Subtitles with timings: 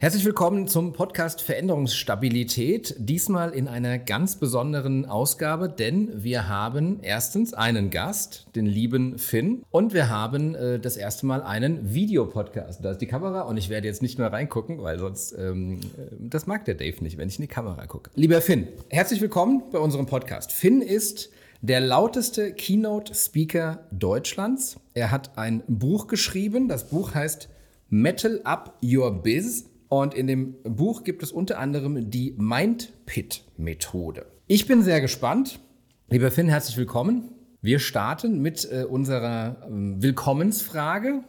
[0.00, 2.94] Herzlich willkommen zum Podcast Veränderungsstabilität.
[2.98, 9.64] Diesmal in einer ganz besonderen Ausgabe, denn wir haben erstens einen Gast, den lieben Finn,
[9.72, 12.84] und wir haben äh, das erste Mal einen Videopodcast.
[12.84, 16.14] Da ist die Kamera und ich werde jetzt nicht mehr reingucken, weil sonst, ähm, äh,
[16.16, 18.12] das mag der Dave nicht, wenn ich in die Kamera gucke.
[18.14, 20.52] Lieber Finn, herzlich willkommen bei unserem Podcast.
[20.52, 21.28] Finn ist
[21.60, 24.76] der lauteste Keynote-Speaker Deutschlands.
[24.94, 26.68] Er hat ein Buch geschrieben.
[26.68, 27.48] Das Buch heißt
[27.90, 29.64] Metal Up Your Biz.
[29.88, 34.26] Und in dem Buch gibt es unter anderem die Mindpit-Methode.
[34.46, 35.60] Ich bin sehr gespannt.
[36.08, 37.30] Lieber Finn, herzlich willkommen.
[37.60, 41.22] Wir starten mit äh, unserer äh, Willkommensfrage.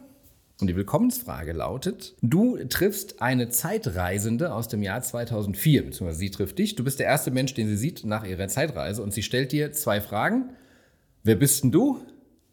[0.60, 6.58] Und die Willkommensfrage lautet, du triffst eine Zeitreisende aus dem Jahr 2004, beziehungsweise sie trifft
[6.58, 6.74] dich.
[6.76, 9.72] Du bist der erste Mensch, den sie sieht nach ihrer Zeitreise und sie stellt dir
[9.72, 10.50] zwei Fragen.
[11.24, 12.00] Wer bist denn du?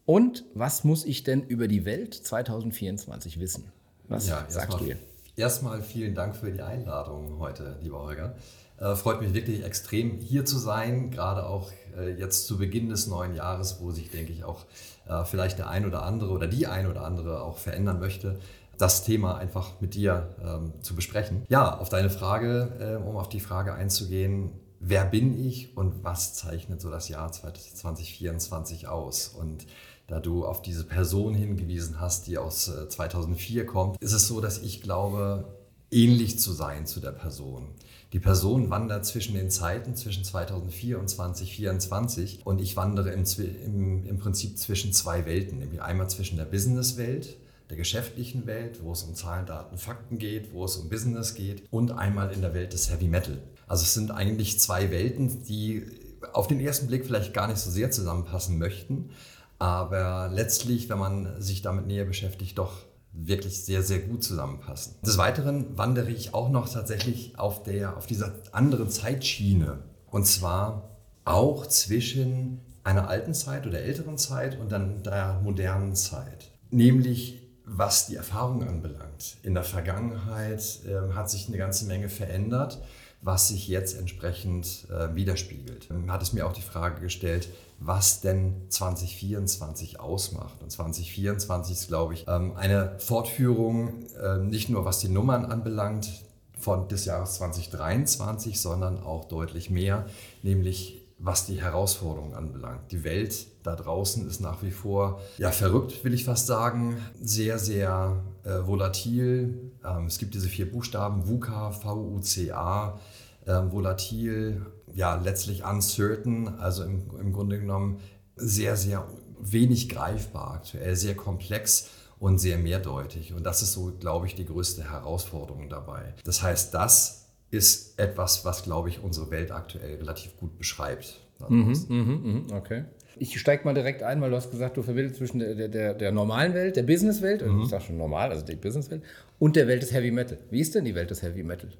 [0.06, 3.72] Und was muss ich denn über die Welt 2024 wissen?
[4.08, 4.96] Was ja, sagst du ihr?
[5.38, 8.34] Erstmal vielen Dank für die Einladung heute, lieber Holger.
[8.76, 13.06] Äh, freut mich wirklich extrem, hier zu sein, gerade auch äh, jetzt zu Beginn des
[13.06, 14.66] neuen Jahres, wo sich, denke ich, auch
[15.08, 18.40] äh, vielleicht der ein oder andere oder die ein oder andere auch verändern möchte
[18.78, 21.44] das Thema einfach mit dir ähm, zu besprechen.
[21.48, 26.34] Ja, auf deine Frage, äh, um auf die Frage einzugehen, wer bin ich und was
[26.34, 29.28] zeichnet so das Jahr 2024 aus?
[29.28, 29.66] Und
[30.08, 34.40] da du auf diese Person hingewiesen hast, die aus 2004 äh, kommt, ist es so,
[34.40, 35.44] dass ich glaube,
[35.90, 37.68] ähnlich zu sein zu der Person.
[38.14, 43.24] Die Person wandert zwischen den Zeiten, zwischen 2004 und 2024 und ich wandere im,
[43.64, 47.36] im, im Prinzip zwischen zwei Welten, nämlich einmal zwischen der Businesswelt,
[47.68, 51.64] der geschäftlichen Welt, wo es um Zahlen, Daten, Fakten geht, wo es um Business geht
[51.70, 53.42] und einmal in der Welt des Heavy Metal.
[53.66, 55.84] Also es sind eigentlich zwei Welten, die
[56.32, 59.10] auf den ersten Blick vielleicht gar nicht so sehr zusammenpassen möchten,
[59.58, 62.72] aber letztlich, wenn man sich damit näher beschäftigt, doch
[63.12, 64.94] wirklich sehr, sehr gut zusammenpassen.
[65.04, 69.78] Des Weiteren wandere ich auch noch tatsächlich auf, der, auf dieser anderen Zeitschiene.
[70.06, 76.50] Und zwar auch zwischen einer alten Zeit oder älteren Zeit und dann der modernen Zeit.
[76.70, 79.36] Nämlich was die Erfahrung anbelangt.
[79.42, 82.80] In der Vergangenheit äh, hat sich eine ganze Menge verändert,
[83.20, 85.90] was sich jetzt entsprechend äh, widerspiegelt.
[85.90, 90.60] Man hat es mir auch die Frage gestellt, was denn 2024 ausmacht.
[90.62, 96.10] Und 2024 ist, glaube ich, ähm, eine Fortführung, äh, nicht nur was die Nummern anbelangt,
[96.58, 100.06] von des Jahres 2023, sondern auch deutlich mehr,
[100.42, 102.92] nämlich was die Herausforderungen anbelangt.
[102.92, 107.58] Die Welt da draußen ist nach wie vor, ja, verrückt, will ich fast sagen, sehr,
[107.58, 109.72] sehr äh, volatil.
[109.84, 112.98] Ähm, es gibt diese vier Buchstaben, VUCA, V-U-C-A,
[113.46, 114.64] äh, volatil,
[114.94, 118.00] ja, letztlich uncertain, also im, im Grunde genommen
[118.36, 119.08] sehr, sehr
[119.40, 123.32] wenig greifbar aktuell, sehr komplex und sehr mehrdeutig.
[123.32, 126.14] Und das ist so, glaube ich, die größte Herausforderung dabei.
[126.24, 131.20] Das heißt, das ist etwas, was, glaube ich, unsere Welt aktuell relativ gut beschreibt.
[131.48, 132.84] Mhm, mhm, mhm, okay.
[133.16, 136.12] Ich steige mal direkt ein, weil du hast gesagt, du verbindest zwischen der, der, der
[136.12, 137.62] normalen Welt, der Businesswelt, mhm.
[137.62, 139.02] ich sage schon normal, also die Businesswelt,
[139.38, 140.38] und der Welt des Heavy Metal.
[140.50, 141.70] Wie ist denn die Welt des Heavy Metal?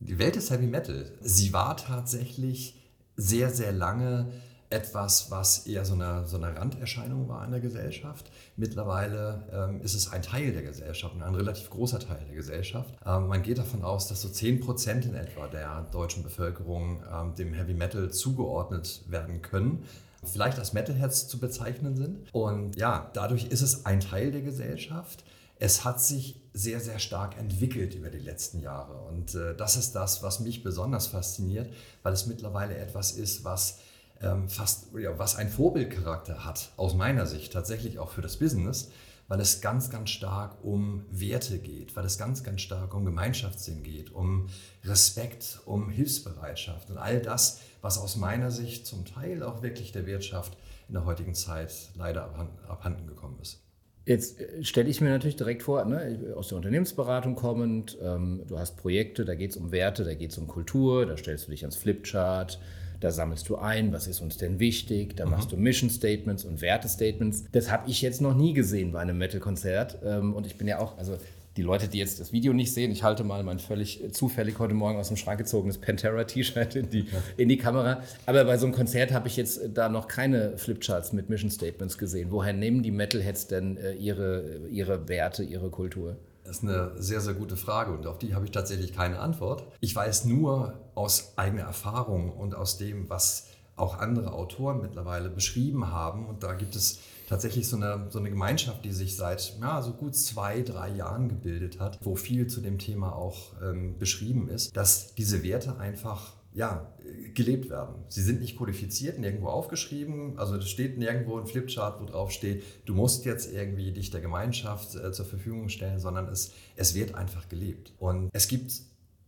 [0.00, 2.76] Die Welt des Heavy Metal, sie war tatsächlich
[3.16, 4.30] sehr, sehr lange
[4.70, 8.30] etwas, was eher so eine, so eine Randerscheinung war in der Gesellschaft.
[8.56, 12.94] Mittlerweile ähm, ist es ein Teil der Gesellschaft, ein relativ großer Teil der Gesellschaft.
[13.04, 17.34] Ähm, man geht davon aus, dass so 10 Prozent in etwa der deutschen Bevölkerung ähm,
[17.34, 19.84] dem Heavy Metal zugeordnet werden können
[20.24, 22.34] vielleicht als Metalheads zu bezeichnen sind.
[22.34, 25.24] Und ja, dadurch ist es ein Teil der Gesellschaft.
[25.58, 29.00] Es hat sich sehr, sehr stark entwickelt über die letzten Jahre.
[29.02, 33.78] Und äh, das ist das, was mich besonders fasziniert, weil es mittlerweile etwas ist, was
[34.20, 38.90] ähm, fast, ja, was einen Vorbildcharakter hat, aus meiner Sicht, tatsächlich auch für das Business,
[39.28, 43.82] weil es ganz, ganz stark um Werte geht, weil es ganz, ganz stark um Gemeinschaftssinn
[43.82, 44.48] geht, um
[44.84, 50.06] Respekt, um Hilfsbereitschaft und all das, was aus meiner Sicht zum Teil auch wirklich der
[50.06, 50.56] Wirtschaft
[50.88, 52.24] in der heutigen Zeit leider
[52.68, 53.67] abhanden gekommen ist.
[54.08, 58.58] Jetzt äh, stelle ich mir natürlich direkt vor, ne, aus der Unternehmensberatung kommend, ähm, du
[58.58, 61.50] hast Projekte, da geht es um Werte, da geht es um Kultur, da stellst du
[61.50, 62.58] dich ans Flipchart,
[63.00, 65.32] da sammelst du ein, was ist uns denn wichtig, da mhm.
[65.32, 67.44] machst du Mission Statements und Wertestatements.
[67.52, 70.78] Das habe ich jetzt noch nie gesehen bei einem Metal-Konzert ähm, und ich bin ja
[70.78, 71.18] auch, also
[71.58, 74.74] die Leute, die jetzt das Video nicht sehen, ich halte mal mein völlig zufällig heute
[74.74, 78.00] Morgen aus dem Schrank gezogenes Pantera-T-Shirt in die, in die Kamera.
[78.26, 81.98] Aber bei so einem Konzert habe ich jetzt da noch keine Flipcharts mit Mission Statements
[81.98, 82.30] gesehen.
[82.30, 86.16] Woher nehmen die Metalheads denn äh, ihre, ihre Werte, ihre Kultur?
[86.44, 89.64] Das ist eine sehr, sehr gute Frage und auf die habe ich tatsächlich keine Antwort.
[89.80, 95.90] Ich weiß nur aus eigener Erfahrung und aus dem, was auch andere Autoren mittlerweile beschrieben
[95.90, 99.82] haben, und da gibt es tatsächlich so eine, so eine Gemeinschaft, die sich seit ja,
[99.82, 104.48] so gut zwei, drei Jahren gebildet hat, wo viel zu dem Thema auch ähm, beschrieben
[104.48, 106.92] ist, dass diese Werte einfach ja,
[107.34, 107.94] gelebt werden.
[108.08, 110.38] Sie sind nicht kodifiziert, nirgendwo aufgeschrieben.
[110.38, 114.22] Also es steht nirgendwo ein Flipchart, wo drauf steht, du musst jetzt irgendwie dich der
[114.22, 117.92] Gemeinschaft äh, zur Verfügung stellen, sondern es, es wird einfach gelebt.
[117.98, 118.72] Und es gibt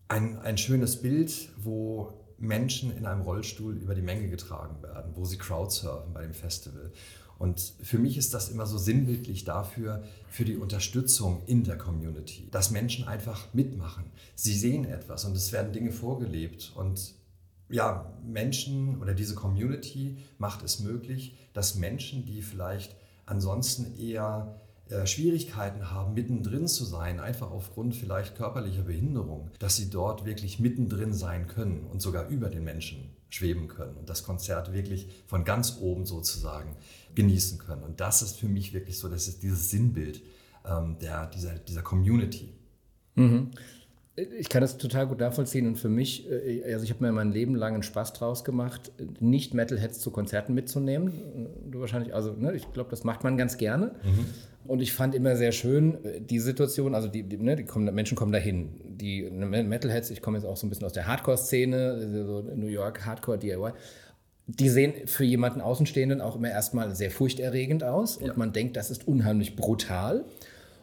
[0.09, 5.25] ein, ein schönes Bild, wo Menschen in einem Rollstuhl über die Menge getragen werden, wo
[5.25, 6.91] sie Crowdsurfen bei dem Festival.
[7.41, 12.47] Und für mich ist das immer so sinnbildlich dafür, für die Unterstützung in der Community,
[12.51, 14.05] dass Menschen einfach mitmachen.
[14.35, 16.71] Sie sehen etwas und es werden Dinge vorgelebt.
[16.77, 17.15] Und
[17.71, 22.95] ja, Menschen oder diese Community macht es möglich, dass Menschen, die vielleicht
[23.25, 24.61] ansonsten eher
[24.91, 30.61] äh, Schwierigkeiten haben, mittendrin zu sein, einfach aufgrund vielleicht körperlicher Behinderung, dass sie dort wirklich
[30.61, 35.45] mittendrin sein können und sogar über den Menschen schweben können und das Konzert wirklich von
[35.45, 36.77] ganz oben sozusagen
[37.15, 37.83] genießen können.
[37.83, 40.23] Und das ist für mich wirklich so, das ist dieses Sinnbild
[40.65, 42.49] ähm, der, dieser, dieser Community.
[43.15, 43.51] Mhm.
[44.39, 47.33] Ich kann das total gut nachvollziehen und für mich, äh, also ich habe mir mein
[47.33, 51.13] Leben lang einen Spaß draus gemacht, nicht Metalheads zu Konzerten mitzunehmen.
[51.71, 53.95] Du wahrscheinlich, also ne, ich glaube, das macht man ganz gerne.
[54.03, 54.27] Mhm.
[54.67, 57.93] Und ich fand immer sehr schön äh, die Situation, also die, die, ne, die kommen,
[57.95, 58.69] Menschen kommen dahin.
[58.85, 62.67] Die ne, Metalheads, ich komme jetzt auch so ein bisschen aus der Hardcore-Szene, so New
[62.67, 63.73] York Hardcore DIY
[64.59, 68.33] die sehen für jemanden Außenstehenden auch immer erstmal sehr furchterregend aus und ja.
[68.37, 70.25] man denkt, das ist unheimlich brutal.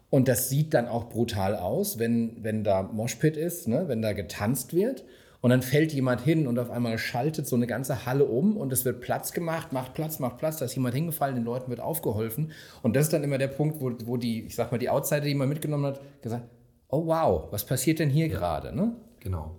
[0.09, 3.85] Und das sieht dann auch brutal aus, wenn, wenn da Moshpit ist, ne?
[3.87, 5.03] wenn da getanzt wird.
[5.41, 8.73] Und dann fällt jemand hin und auf einmal schaltet so eine ganze Halle um und
[8.73, 11.79] es wird Platz gemacht, macht Platz, macht Platz, da ist jemand hingefallen, den Leuten wird
[11.79, 12.51] aufgeholfen.
[12.81, 15.21] Und das ist dann immer der Punkt, wo, wo die, ich sag mal, die Outsider,
[15.21, 16.45] die man mitgenommen hat, gesagt,
[16.89, 18.37] oh wow, was passiert denn hier ja.
[18.37, 18.75] gerade?
[18.75, 18.93] Ne?
[19.19, 19.56] Genau.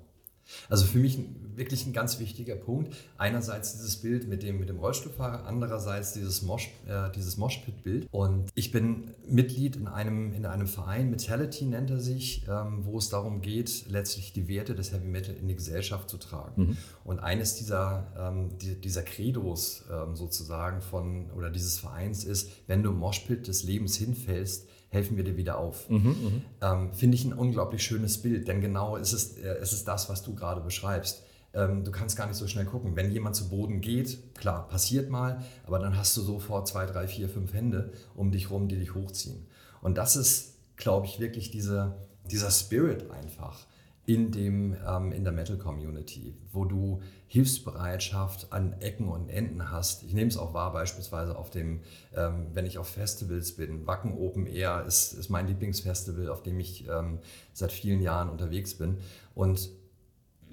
[0.69, 1.19] Also für mich
[1.57, 2.95] wirklich ein ganz wichtiger Punkt.
[3.19, 8.07] Einerseits dieses Bild mit dem, mit dem Rollstuhlfahrer, andererseits dieses, Mosh, äh, dieses Moshpit-Bild.
[8.11, 12.99] Und ich bin Mitglied in einem, in einem Verein, Metality nennt er sich, ähm, wo
[12.99, 16.63] es darum geht, letztlich die Werte des Heavy Metal in die Gesellschaft zu tragen.
[16.63, 16.77] Mhm.
[17.05, 22.83] Und eines dieser, ähm, die, dieser Credos ähm, sozusagen von oder dieses Vereins ist, wenn
[22.83, 25.89] du im Moshpit des Lebens hinfällst, helfen wir dir wieder auf.
[25.89, 29.73] Mhm, mhm, ähm, Finde ich ein unglaublich schönes Bild, denn genau ist es, äh, es
[29.73, 31.23] ist das, was du gerade beschreibst.
[31.55, 32.97] Ähm, du kannst gar nicht so schnell gucken.
[32.97, 37.07] Wenn jemand zu Boden geht, klar, passiert mal, aber dann hast du sofort zwei, drei,
[37.07, 39.47] vier, fünf Hände um dich rum, die dich hochziehen.
[39.81, 41.95] Und das ist, glaube ich, wirklich diese,
[42.31, 43.67] dieser Spirit einfach
[44.09, 50.03] in, dem, ähm, in der Metal-Community, wo du Hilfsbereitschaft an Ecken und Enden hast.
[50.03, 51.83] Ich nehme es auch wahr, beispielsweise auf dem,
[52.17, 53.87] ähm, wenn ich auf Festivals bin.
[53.87, 57.19] Wacken Open Air ist, ist mein Lieblingsfestival, auf dem ich ähm,
[57.53, 58.97] seit vielen Jahren unterwegs bin.
[59.35, 59.69] Und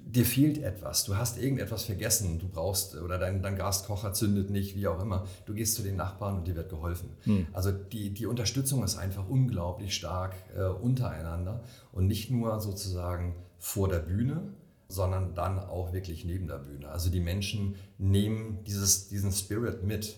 [0.04, 4.76] dir fehlt etwas, du hast irgendetwas vergessen, du brauchst oder dein, dein Gaskocher zündet nicht,
[4.76, 5.24] wie auch immer.
[5.46, 7.08] Du gehst zu den Nachbarn und dir wird geholfen.
[7.22, 7.46] Hm.
[7.54, 13.88] Also die, die Unterstützung ist einfach unglaublich stark äh, untereinander und nicht nur sozusagen vor
[13.88, 14.54] der Bühne,
[14.88, 16.88] sondern dann auch wirklich neben der Bühne.
[16.88, 20.16] Also die Menschen nehmen dieses, diesen Spirit mit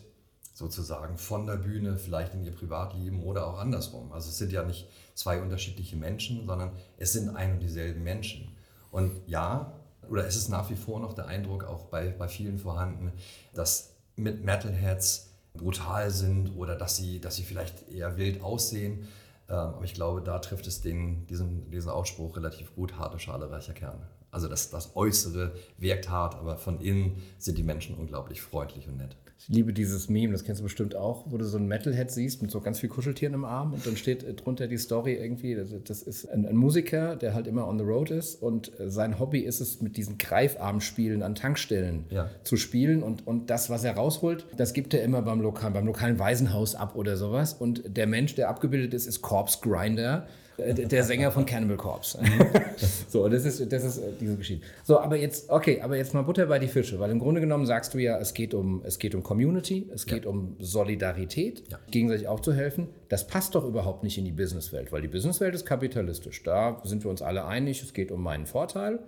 [0.52, 4.12] sozusagen von der Bühne, vielleicht in ihr Privatleben oder auch andersrum.
[4.12, 8.48] Also es sind ja nicht zwei unterschiedliche Menschen, sondern es sind ein und dieselben Menschen.
[8.90, 9.72] Und ja,
[10.08, 13.12] oder es ist nach wie vor noch der Eindruck auch bei, bei vielen vorhanden,
[13.54, 19.06] dass mit Metalheads brutal sind oder dass sie, dass sie vielleicht eher wild aussehen.
[19.48, 23.50] Ähm, aber ich glaube, da trifft es den, diesen, diesen Ausspruch relativ gut, harte Schale,
[23.50, 24.06] reicher Kern.
[24.30, 28.98] Also das, das Äußere wirkt hart, aber von innen sind die Menschen unglaublich freundlich und
[28.98, 29.16] nett.
[29.40, 32.42] Ich liebe dieses Meme, das kennst du bestimmt auch, wo du so ein Metalhead siehst
[32.42, 35.56] mit so ganz viel Kuscheltieren im Arm und dann steht äh, drunter die Story irgendwie,
[35.84, 39.20] das ist ein, ein Musiker, der halt immer on the road ist und äh, sein
[39.20, 42.28] Hobby ist es, mit diesen Greifarmspielen an Tankstellen ja.
[42.42, 45.86] zu spielen und, und das, was er rausholt, das gibt er immer beim, Lokal, beim
[45.86, 50.26] lokalen Waisenhaus ab oder sowas und der Mensch, der abgebildet ist, ist Corpse Grinder
[50.58, 52.18] der Sänger von Cannibal Corpse.
[53.08, 54.66] so, das ist, das ist äh, diese Geschichte.
[54.82, 57.64] So, aber jetzt, okay, aber jetzt mal Butter bei die Fische, weil im Grunde genommen
[57.64, 60.30] sagst du ja, es geht um, es geht um Community, es geht ja.
[60.30, 61.78] um Solidarität, ja.
[61.90, 62.88] gegenseitig auch zu helfen.
[63.08, 66.42] Das passt doch überhaupt nicht in die Businesswelt, weil die Businesswelt ist kapitalistisch.
[66.42, 68.98] Da sind wir uns alle einig, es geht um meinen Vorteil.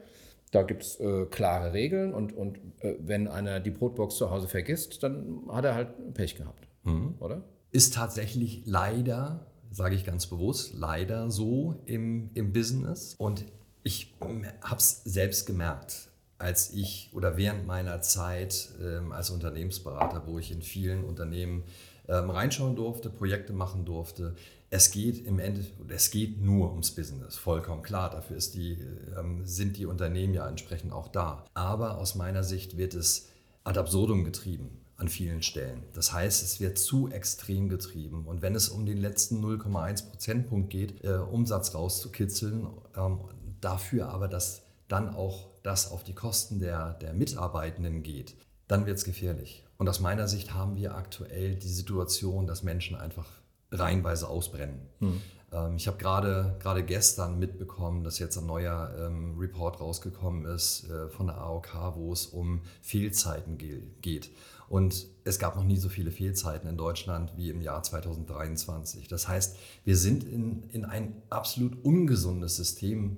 [0.52, 4.48] Da gibt es äh, klare Regeln und, und äh, wenn einer die Brotbox zu Hause
[4.48, 7.14] vergisst, dann hat er halt Pech gehabt, mhm.
[7.20, 7.42] oder?
[7.72, 13.14] Ist tatsächlich leider sage ich ganz bewusst, leider so im, im Business.
[13.18, 13.44] Und
[13.82, 16.08] ich habe es selbst gemerkt,
[16.38, 21.64] als ich oder während meiner Zeit ähm, als Unternehmensberater, wo ich in vielen Unternehmen
[22.08, 24.34] ähm, reinschauen durfte, Projekte machen durfte.
[24.70, 28.10] Es geht im Ende, es geht nur ums Business, vollkommen klar.
[28.10, 28.78] Dafür die,
[29.18, 31.44] ähm, sind die Unternehmen ja entsprechend auch da.
[31.54, 33.28] Aber aus meiner Sicht wird es
[33.64, 34.79] ad absurdum getrieben.
[35.00, 35.82] An vielen Stellen.
[35.94, 38.26] Das heißt, es wird zu extrem getrieben.
[38.26, 43.18] Und wenn es um den letzten 0,1 Prozentpunkt geht, äh, Umsatz rauszukitzeln, ähm,
[43.60, 48.36] dafür aber, dass dann auch das auf die Kosten der, der Mitarbeitenden geht,
[48.68, 49.64] dann wird es gefährlich.
[49.78, 53.26] Und aus meiner Sicht haben wir aktuell die Situation, dass Menschen einfach
[53.72, 54.80] reihenweise ausbrennen.
[54.98, 55.20] Hm.
[55.52, 60.88] Ähm, ich habe gerade gerade gestern mitbekommen, dass jetzt ein neuer ähm, Report rausgekommen ist
[60.90, 64.30] äh, von der AOK, wo es um Fehlzeiten geht.
[64.70, 69.08] Und es gab noch nie so viele Fehlzeiten in Deutschland wie im Jahr 2023.
[69.08, 73.16] Das heißt, wir sind in, in ein absolut ungesundes System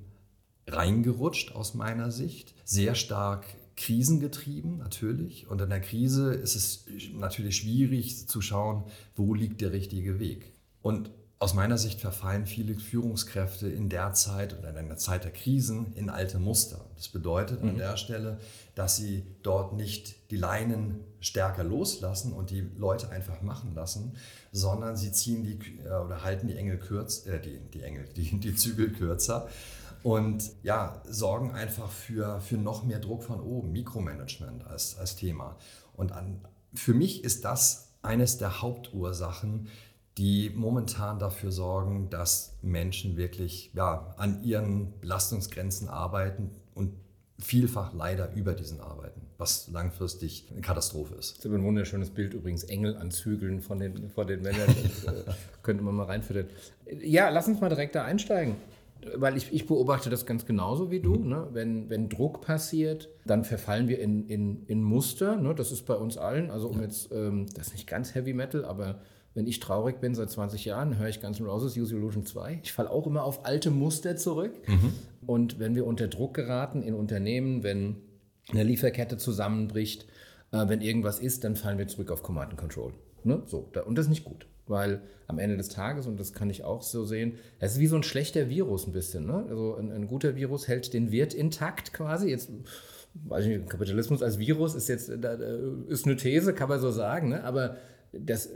[0.67, 2.55] reingerutscht aus meiner Sicht.
[2.65, 3.45] Sehr stark
[3.77, 5.47] krisengetrieben natürlich.
[5.47, 10.55] Und in der Krise ist es natürlich schwierig zu schauen, wo liegt der richtige Weg.
[10.81, 11.11] Und
[11.43, 15.93] aus meiner Sicht verfallen viele Führungskräfte in der Zeit oder in einer Zeit der Krisen
[15.95, 16.85] in alte Muster.
[16.95, 17.71] Das bedeutet mhm.
[17.71, 18.39] an der Stelle,
[18.77, 24.15] dass sie dort nicht die Leinen stärker loslassen und die Leute einfach machen lassen,
[24.53, 28.39] sondern sie ziehen die äh, oder halten die Engel kürz, äh, die, die Engel, die,
[28.39, 29.49] die Zügel kürzer
[30.05, 35.57] und ja, sorgen einfach für, für noch mehr Druck von oben, Mikromanagement als, als Thema.
[35.95, 36.41] Und an,
[36.73, 39.67] für mich ist das eines der Hauptursachen,
[40.19, 46.93] die momentan dafür sorgen, dass Menschen wirklich ja, an ihren Belastungsgrenzen arbeiten und
[47.39, 51.39] vielfach leider über diesen arbeiten, was langfristig eine Katastrophe ist.
[51.39, 54.67] Das ist ein wunderschönes Bild übrigens, Engel an Zügeln von den, von den Männern.
[54.67, 55.25] Das, äh,
[55.63, 56.47] könnte man mal reinführen.
[57.01, 58.57] Ja, lass uns mal direkt da einsteigen.
[59.17, 61.15] Weil ich, ich beobachte das ganz genauso wie du.
[61.15, 61.29] Mhm.
[61.29, 61.49] Ne?
[61.53, 65.37] Wenn, wenn Druck passiert, dann verfallen wir in, in, in Muster.
[65.37, 65.55] Ne?
[65.57, 66.53] Das ist bei uns allen.
[66.53, 66.83] Also um ja.
[66.83, 69.01] jetzt, ähm, das ist nicht ganz Heavy Metal, aber
[69.35, 72.61] wenn ich traurig bin seit 20 Jahren, höre ich Guns N' Roses Use Illusion 2.
[72.63, 74.53] Ich falle auch immer auf alte Muster zurück.
[74.69, 74.93] Mhm.
[75.27, 77.97] Und wenn wir unter Druck geraten in Unternehmen, wenn
[78.51, 80.07] eine Lieferkette zusammenbricht,
[80.51, 82.93] äh, wenn irgendwas ist, dann fallen wir zurück auf Command and Control.
[83.25, 83.43] Ne?
[83.47, 86.51] So, da, und das ist nicht gut, weil am Ende des Tages, und das kann
[86.51, 89.27] ich auch so sehen, es ist wie so ein schlechter Virus ein bisschen.
[89.27, 89.47] Ne?
[89.49, 92.29] Also ein, ein guter Virus hält den Wirt intakt quasi.
[92.29, 92.51] Jetzt
[93.15, 97.29] weiß ich nicht, Kapitalismus als Virus ist jetzt ist eine These, kann man so sagen,
[97.29, 97.45] ne?
[97.45, 97.77] aber
[98.13, 98.51] das,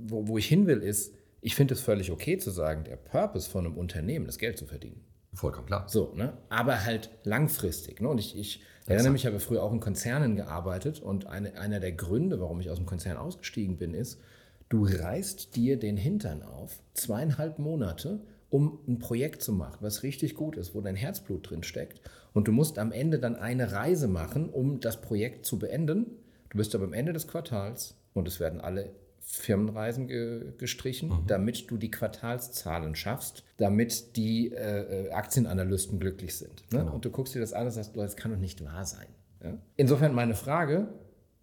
[0.00, 3.48] wo, wo ich hin will, ist, ich finde es völlig okay zu sagen, der Purpose
[3.48, 5.00] von einem Unternehmen ist Geld zu verdienen.
[5.32, 5.88] Vollkommen klar.
[5.88, 6.36] So, ne?
[6.48, 8.00] Aber halt langfristig.
[8.00, 8.08] Ne?
[8.08, 11.78] Und ich, ich erinnere mich, ich habe früher auch in Konzernen gearbeitet und eine, einer
[11.78, 14.20] der Gründe, warum ich aus dem Konzern ausgestiegen bin, ist,
[14.68, 18.20] du reißt dir den Hintern auf, zweieinhalb Monate,
[18.50, 22.00] um ein Projekt zu machen, was richtig gut ist, wo dein Herzblut drin steckt.
[22.32, 26.06] Und du musst am Ende dann eine Reise machen, um das Projekt zu beenden.
[26.50, 28.90] Du bist aber am Ende des Quartals und es werden alle
[29.20, 31.26] Firmenreisen ge gestrichen, mhm.
[31.26, 36.64] damit du die Quartalszahlen schaffst, damit die äh, äh, Aktienanalysten glücklich sind.
[36.72, 36.80] Ne?
[36.80, 36.94] Genau.
[36.94, 39.06] Und du guckst dir das an und sagst, das kann doch nicht wahr sein.
[39.42, 39.58] Ja?
[39.76, 40.88] Insofern meine Frage,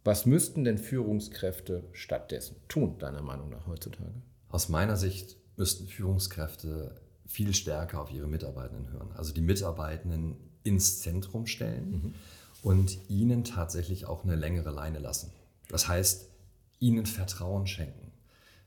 [0.04, 4.14] was müssten denn Führungskräfte stattdessen tun, deiner Meinung nach heutzutage?
[4.50, 6.96] Aus meiner Sicht müssten Führungskräfte
[7.26, 9.12] viel stärker auf ihre Mitarbeitenden hören.
[9.16, 12.14] Also die Mitarbeitenden ins Zentrum stellen mhm.
[12.62, 15.32] und ihnen tatsächlich auch eine längere Leine lassen.
[15.68, 16.30] Das heißt,
[16.80, 18.12] ihnen Vertrauen schenken.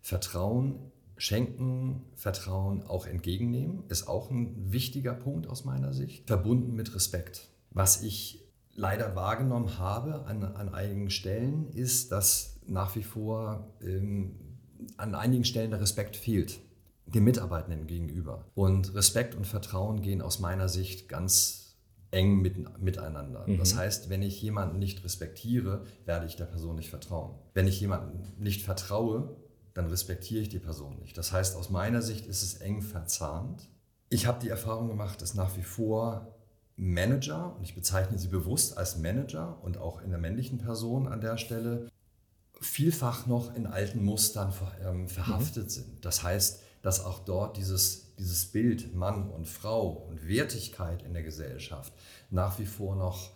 [0.03, 6.95] Vertrauen schenken, Vertrauen auch entgegennehmen, ist auch ein wichtiger Punkt aus meiner Sicht, verbunden mit
[6.95, 7.49] Respekt.
[7.71, 8.43] Was ich
[8.75, 14.35] leider wahrgenommen habe an, an einigen Stellen, ist, dass nach wie vor ähm,
[14.97, 16.59] an einigen Stellen der Respekt fehlt,
[17.07, 18.45] den Mitarbeitenden gegenüber.
[18.55, 21.77] Und Respekt und Vertrauen gehen aus meiner Sicht ganz
[22.11, 23.47] eng mit, miteinander.
[23.47, 23.59] Mhm.
[23.59, 27.35] Das heißt, wenn ich jemanden nicht respektiere, werde ich der Person nicht vertrauen.
[27.55, 29.37] Wenn ich jemanden nicht vertraue,
[29.75, 31.17] dann respektiere ich die Person nicht.
[31.17, 33.69] Das heißt, aus meiner Sicht ist es eng verzahnt.
[34.09, 36.35] Ich habe die Erfahrung gemacht, dass nach wie vor
[36.77, 41.21] Manager, und ich bezeichne sie bewusst als Manager und auch in der männlichen Person an
[41.21, 41.89] der Stelle,
[42.61, 44.53] vielfach noch in alten Mustern
[44.85, 45.71] ähm, verhaftet mhm.
[45.71, 46.05] sind.
[46.05, 51.23] Das heißt, dass auch dort dieses, dieses Bild Mann und Frau und Wertigkeit in der
[51.23, 51.93] Gesellschaft
[52.31, 53.31] nach wie vor noch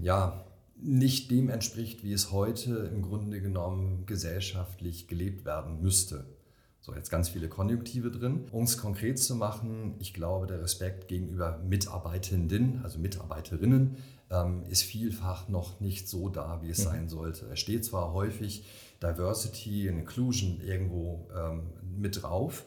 [0.00, 0.44] ja,
[0.76, 6.26] nicht dem entspricht, wie es heute im Grunde genommen gesellschaftlich gelebt werden müsste.
[6.80, 8.44] So, jetzt ganz viele Konjunktive drin.
[8.52, 13.96] Um es konkret zu machen, ich glaube, der Respekt gegenüber Mitarbeitenden, also Mitarbeiterinnen,
[14.30, 16.84] ähm, ist vielfach noch nicht so da, wie es mhm.
[16.84, 17.46] sein sollte.
[17.46, 18.64] Es steht zwar häufig
[19.02, 21.62] Diversity und Inclusion irgendwo ähm,
[21.98, 22.64] mit drauf,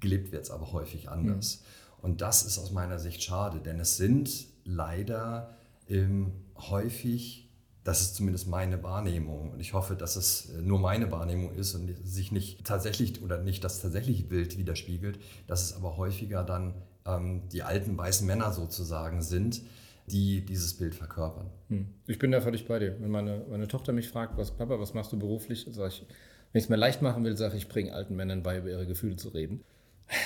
[0.00, 1.60] Gelebt wird es aber häufig anders.
[1.60, 2.04] Mhm.
[2.04, 5.56] Und das ist aus meiner Sicht schade, denn es sind leider
[5.88, 7.50] ähm, häufig,
[7.84, 11.74] das ist zumindest meine Wahrnehmung und ich hoffe, dass es äh, nur meine Wahrnehmung ist
[11.74, 16.74] und sich nicht tatsächlich oder nicht das tatsächliche Bild widerspiegelt, dass es aber häufiger dann
[17.06, 19.62] ähm, die alten weißen Männer sozusagen sind,
[20.06, 21.50] die dieses Bild verkörpern.
[21.68, 21.88] Hm.
[22.06, 22.96] Ich bin da völlig bei dir.
[23.00, 26.06] Wenn meine, meine Tochter mich fragt, was, Papa, was machst du beruflich, sage ich,
[26.52, 28.70] wenn ich es mir leicht machen will, sage ich, ich bringe alten Männern bei, über
[28.70, 29.64] ihre Gefühle zu reden.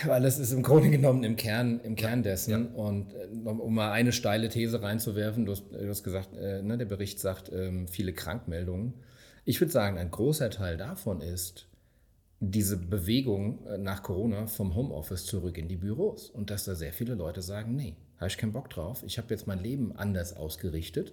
[0.05, 2.51] Weil das ist im Grunde genommen im Kern, im Kern dessen.
[2.51, 2.59] Ja.
[2.59, 6.79] Und äh, um mal eine steile These reinzuwerfen, du hast, du hast gesagt, äh, ne,
[6.79, 8.95] der Bericht sagt, ähm, viele Krankmeldungen.
[9.45, 11.67] Ich würde sagen, ein großer Teil davon ist
[12.39, 16.31] diese Bewegung äh, nach Corona vom Homeoffice zurück in die Büros.
[16.31, 19.03] Und dass da sehr viele Leute sagen, nee, habe ich keinen Bock drauf.
[19.07, 21.13] Ich habe jetzt mein Leben anders ausgerichtet.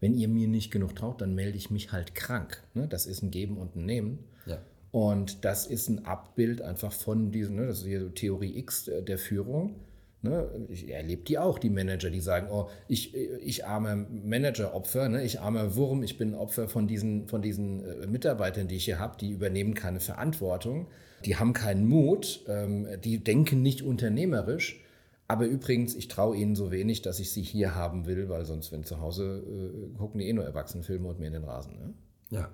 [0.00, 2.62] Wenn ihr mir nicht genug traut, dann melde ich mich halt krank.
[2.74, 2.86] Ne?
[2.88, 4.24] Das ist ein Geben und ein Nehmen.
[4.44, 4.58] Ja.
[4.90, 9.18] Und das ist ein Abbild einfach von diesem, ne, das ist hier Theorie X der
[9.18, 9.76] Führung.
[10.22, 15.22] Ne, ich erlebe die auch, die Manager, die sagen, oh, ich, ich arme Manageropfer, ne,
[15.22, 18.98] ich armer Wurm, ich bin Opfer von diesen, von diesen äh, Mitarbeitern, die ich hier
[18.98, 20.88] habe, die übernehmen keine Verantwortung,
[21.24, 24.80] die haben keinen Mut, ähm, die denken nicht unternehmerisch.
[25.28, 28.70] Aber übrigens, ich traue ihnen so wenig, dass ich sie hier haben will, weil sonst,
[28.72, 31.78] wenn zu Hause äh, gucken die eh nur Erwachsenenfilme und mir in den Rasen.
[31.78, 31.94] Ne?
[32.30, 32.48] Ja.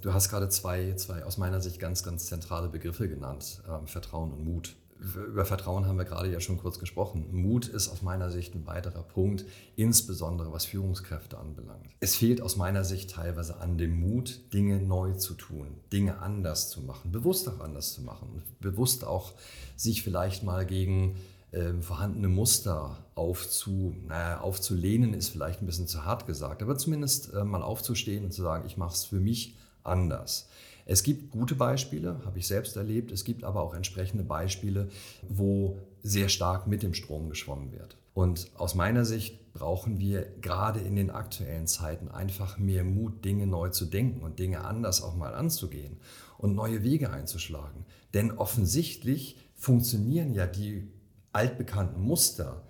[0.00, 4.32] Du hast gerade zwei, zwei aus meiner Sicht ganz, ganz zentrale Begriffe genannt, ähm, Vertrauen
[4.32, 4.76] und Mut.
[5.14, 7.26] Über Vertrauen haben wir gerade ja schon kurz gesprochen.
[7.32, 9.44] Mut ist aus meiner Sicht ein weiterer Punkt,
[9.74, 11.88] insbesondere was Führungskräfte anbelangt.
[11.98, 16.70] Es fehlt aus meiner Sicht teilweise an dem Mut, Dinge neu zu tun, Dinge anders
[16.70, 19.32] zu machen, bewusst auch anders zu machen, bewusst auch
[19.76, 21.16] sich vielleicht mal gegen
[21.50, 27.34] äh, vorhandene Muster aufzu, naja, aufzulehnen, ist vielleicht ein bisschen zu hart gesagt, aber zumindest
[27.34, 30.48] äh, mal aufzustehen und zu sagen, ich mache es für mich anders.
[30.84, 33.12] Es gibt gute Beispiele, habe ich selbst erlebt.
[33.12, 34.88] Es gibt aber auch entsprechende Beispiele,
[35.28, 37.96] wo sehr stark mit dem Strom geschwommen wird.
[38.14, 43.46] Und aus meiner Sicht brauchen wir gerade in den aktuellen Zeiten einfach mehr Mut, Dinge
[43.46, 45.98] neu zu denken und Dinge anders auch mal anzugehen
[46.38, 47.86] und neue Wege einzuschlagen.
[48.12, 50.88] Denn offensichtlich funktionieren ja die
[51.32, 52.62] altbekannten Muster,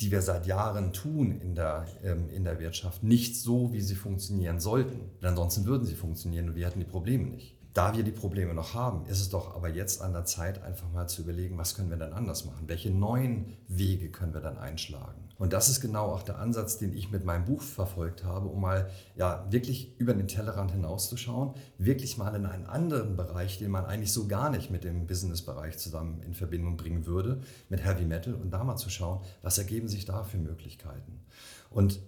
[0.00, 3.94] die wir seit Jahren tun in der, ähm, in der Wirtschaft, nicht so, wie sie
[3.94, 5.10] funktionieren sollten.
[5.20, 7.59] Denn ansonsten würden sie funktionieren und wir hätten die Probleme nicht.
[7.72, 10.90] Da wir die Probleme noch haben, ist es doch aber jetzt an der Zeit, einfach
[10.90, 12.64] mal zu überlegen, was können wir dann anders machen?
[12.66, 15.28] Welche neuen Wege können wir dann einschlagen?
[15.38, 18.60] Und das ist genau auch der Ansatz, den ich mit meinem Buch verfolgt habe, um
[18.60, 23.86] mal ja wirklich über den Tellerrand hinauszuschauen, wirklich mal in einen anderen Bereich, den man
[23.86, 28.34] eigentlich so gar nicht mit dem Business-Bereich zusammen in Verbindung bringen würde, mit Heavy Metal
[28.34, 31.22] und da mal zu schauen, was ergeben sich da für Möglichkeiten.
[31.70, 32.00] Und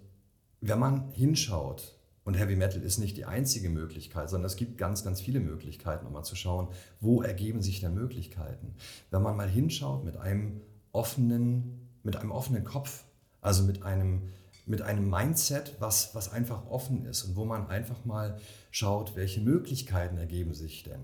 [0.60, 1.94] wenn man hinschaut,
[2.24, 6.06] und Heavy Metal ist nicht die einzige Möglichkeit, sondern es gibt ganz, ganz viele Möglichkeiten,
[6.06, 6.68] um mal zu schauen,
[7.00, 8.74] wo ergeben sich da Möglichkeiten.
[9.10, 10.60] Wenn man mal hinschaut mit einem
[10.92, 13.04] offenen, mit einem offenen Kopf,
[13.40, 14.28] also mit einem,
[14.66, 18.38] mit einem Mindset, was, was einfach offen ist und wo man einfach mal
[18.70, 21.02] schaut, welche Möglichkeiten ergeben sich denn.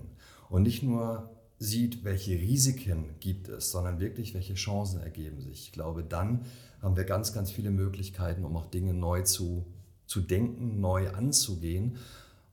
[0.49, 5.67] Und nicht nur sieht, welche Risiken gibt es, sondern wirklich, welche Chancen ergeben sich.
[5.67, 6.45] Ich glaube, dann
[6.81, 9.65] haben wir ganz, ganz viele Möglichkeiten, um auch Dinge neu zu,
[10.09, 11.97] zu denken, neu anzugehen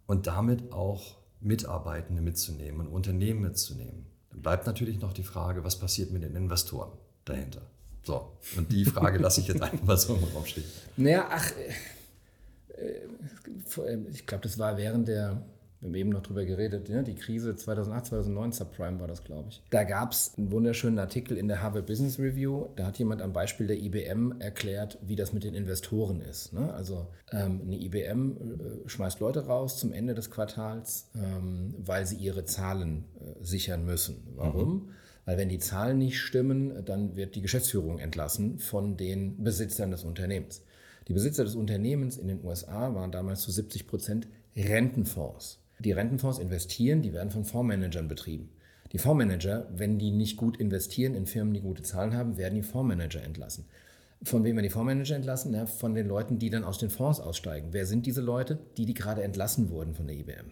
[0.06, 4.04] und damit auch Mitarbeitende mitzunehmen und Unternehmen mitzunehmen.
[4.30, 6.92] Dann bleibt natürlich noch die Frage, was passiert mit den Investoren
[7.24, 7.62] dahinter?
[8.02, 10.64] So, und die Frage lasse ich jetzt einfach mal so im Raum stehen.
[10.98, 11.50] Naja, ach,
[12.76, 12.82] äh,
[13.80, 15.42] äh, ich glaube, das war während der,
[15.92, 17.02] wir haben eben noch drüber geredet, ne?
[17.02, 19.62] die Krise 2008, 2009, Subprime war das, glaube ich.
[19.70, 22.66] Da gab es einen wunderschönen Artikel in der Harvard Business Review.
[22.76, 26.52] Da hat jemand am Beispiel der IBM erklärt, wie das mit den Investoren ist.
[26.52, 26.72] Ne?
[26.74, 32.16] Also ähm, eine IBM äh, schmeißt Leute raus zum Ende des Quartals, ähm, weil sie
[32.16, 34.26] ihre Zahlen äh, sichern müssen.
[34.34, 34.74] Warum?
[34.74, 34.88] Mhm
[35.26, 40.04] weil wenn die Zahlen nicht stimmen, dann wird die Geschäftsführung entlassen von den Besitzern des
[40.04, 40.62] Unternehmens.
[41.08, 45.58] Die Besitzer des Unternehmens in den USA waren damals zu 70 Prozent Rentenfonds.
[45.78, 48.50] Die Rentenfonds investieren, die werden von Fondsmanagern betrieben.
[48.92, 52.62] Die Fondsmanager, wenn die nicht gut investieren in Firmen, die gute Zahlen haben, werden die
[52.62, 53.66] Fondsmanager entlassen.
[54.22, 55.52] Von wem werden die Fondsmanager entlassen?
[55.52, 57.68] Ja, von den Leuten, die dann aus den Fonds aussteigen.
[57.72, 58.58] Wer sind diese Leute?
[58.76, 60.46] Die, die gerade entlassen wurden von der IBM.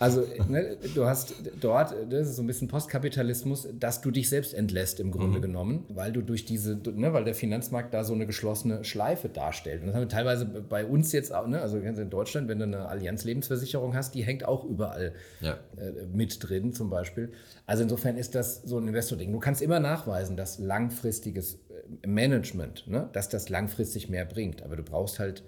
[0.00, 4.54] Also ne, du hast dort, das ist so ein bisschen Postkapitalismus, dass du dich selbst
[4.54, 5.42] entlässt im Grunde mhm.
[5.42, 9.82] genommen, weil du durch diese, ne, weil der Finanzmarkt da so eine geschlossene Schleife darstellt.
[9.82, 12.64] Und das haben wir teilweise bei uns jetzt auch, ne, also in Deutschland, wenn du
[12.64, 15.58] eine Allianz-Lebensversicherung hast, die hängt auch überall ja.
[15.76, 17.32] äh, mit drin zum Beispiel.
[17.66, 19.30] Also insofern ist das so ein Investor-Ding.
[19.30, 21.56] Du kannst immer nachweisen, dass langfristiges
[22.02, 24.62] äh, Management, ne, dass das langfristig mehr bringt.
[24.62, 25.42] Aber du brauchst halt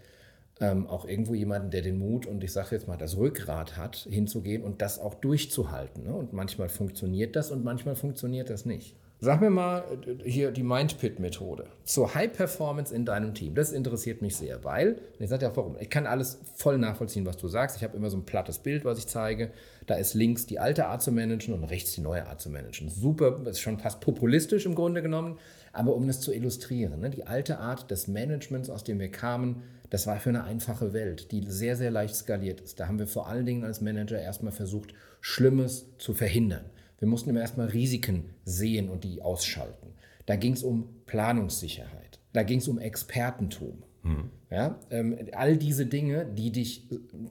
[0.63, 4.07] ähm, auch irgendwo jemanden, der den Mut und ich sage jetzt mal das Rückgrat hat,
[4.09, 6.05] hinzugehen und das auch durchzuhalten.
[6.05, 6.15] Ne?
[6.15, 8.97] Und manchmal funktioniert das und manchmal funktioniert das nicht.
[9.25, 9.85] Sag mir mal
[10.25, 13.55] hier die Mindpit-Methode zur High Performance in deinem Team.
[13.55, 17.37] Das interessiert mich sehr, weil, ich sage ja warum, ich kann alles voll nachvollziehen, was
[17.37, 17.77] du sagst.
[17.77, 19.53] Ich habe immer so ein plattes Bild, was ich zeige.
[19.87, 22.89] Da ist links die alte Art zu managen und rechts die neue Art zu managen.
[22.89, 25.39] Super, ist schon fast populistisch im Grunde genommen,
[25.73, 29.63] Aber um das zu illustrieren, ne, die alte Art des Managements, aus dem wir kamen,
[29.93, 32.81] das war für eine einfache Welt, die sehr, sehr leicht skaliert ist.
[32.81, 36.65] Da haben wir vor allen Dingen als Manager erstmal versucht, Schlimmes zu verhindern.
[36.99, 39.93] Wir mussten immer erstmal Risiken sehen und die ausschalten.
[40.25, 42.21] Da ging es um Planungssicherheit.
[42.33, 43.83] Da ging es um Expertentum.
[44.03, 44.31] Mhm.
[44.51, 46.89] Ja, ähm, all diese Dinge, die dich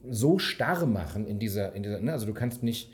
[0.08, 2.92] so starr machen in dieser, in dieser ne, also du kannst nicht,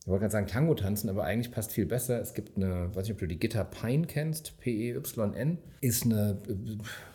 [0.00, 2.20] ich wollte gerade sagen Tango tanzen, aber eigentlich passt viel besser.
[2.20, 6.40] Es gibt eine, weiß nicht, ob du die Gitter Pine kennst, P-E-Y-N, ist eine,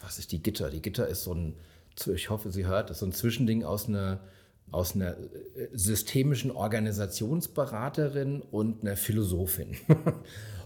[0.01, 0.69] was ist die Gitter?
[0.69, 1.55] Die Gitter ist so ein,
[2.13, 4.19] ich hoffe, sie hört, ist so ein Zwischending aus einer,
[4.71, 9.75] aus einer äh, systemischen Organisationsberaterin und einer Philosophin.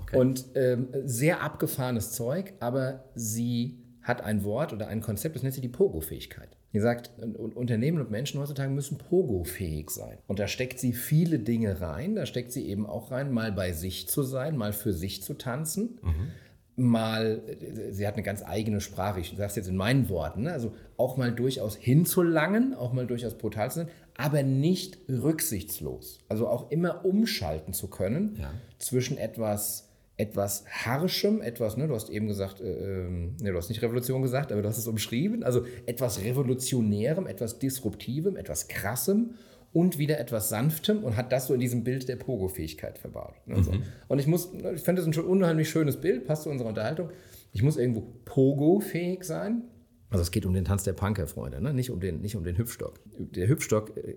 [0.07, 0.19] Okay.
[0.19, 5.53] Und ähm, sehr abgefahrenes Zeug, aber sie hat ein Wort oder ein Konzept, das nennt
[5.53, 6.47] sich die Pogo-Fähigkeit.
[6.73, 7.11] Sie sagt,
[7.55, 10.17] Unternehmen und Menschen heutzutage müssen Pogo-fähig sein.
[10.27, 12.15] Und da steckt sie viele Dinge rein.
[12.15, 15.33] Da steckt sie eben auch rein, mal bei sich zu sein, mal für sich zu
[15.33, 15.99] tanzen.
[16.01, 16.31] Mhm.
[16.79, 17.41] Mal,
[17.89, 20.53] sie hat eine ganz eigene Sprache, ich sage es jetzt in meinen Worten, ne?
[20.53, 26.19] also auch mal durchaus hinzulangen, auch mal durchaus brutal zu sein, aber nicht rücksichtslos.
[26.29, 28.51] Also auch immer umschalten zu können ja.
[28.77, 29.87] zwischen etwas
[30.17, 34.23] etwas Harschem, etwas, ne, du hast eben gesagt, äh, ähm, ne, du hast nicht Revolution
[34.23, 39.35] gesagt, aber du hast es umschrieben, also etwas Revolutionärem, etwas Disruptivem, etwas Krassem
[39.73, 43.35] und wieder etwas Sanftem und hat das so in diesem Bild der Pogo-Fähigkeit verbaut.
[43.45, 43.71] Ne, so.
[43.71, 43.83] Mhm.
[44.07, 47.09] Und ich muss, ich finde das ein schon unheimlich schönes Bild, passt zu unserer Unterhaltung.
[47.53, 49.63] Ich muss irgendwo Pogo-fähig sein,
[50.09, 51.73] also es geht um den Tanz der Punker, Freunde, ne?
[51.73, 52.93] nicht, um den, nicht um den Hüpfstock.
[53.19, 54.15] Der Hüpfstock, äh,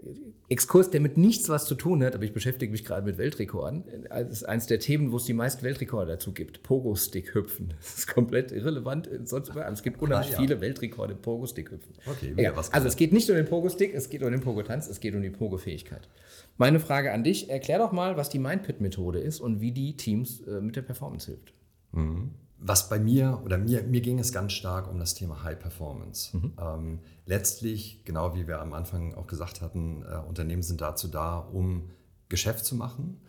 [0.48, 3.84] Exkurs, der mit nichts was zu tun hat, aber ich beschäftige mich gerade mit Weltrekorden.
[4.08, 6.62] Das ist eines der Themen, wo es die meisten Weltrekorde dazu gibt.
[6.62, 7.74] Pogo-Stick-Hüpfen.
[7.80, 9.08] Das ist komplett irrelevant.
[9.24, 10.38] Sonst, es gibt unheimlich ah, ja.
[10.38, 11.94] viele Weltrekorde im Pogo-Stick-Hüpfen.
[12.06, 14.86] Okay, ja, was Also es geht nicht um den Pogo-Stick, es geht um den Pogo-Tanz,
[14.86, 16.08] es geht um die Pogo-Fähigkeit.
[16.56, 20.40] Meine Frage an dich, erklär doch mal, was die Mindpit-Methode ist und wie die Teams
[20.42, 21.52] äh, mit der Performance hilft.
[21.92, 25.58] Mhm was bei mir oder mir, mir ging es ganz stark um das Thema High
[25.58, 26.36] Performance.
[26.36, 26.52] Mhm.
[26.60, 31.38] Ähm, letztlich, genau wie wir am Anfang auch gesagt hatten, äh, Unternehmen sind dazu da,
[31.38, 31.90] um
[32.28, 33.20] Geschäft zu machen,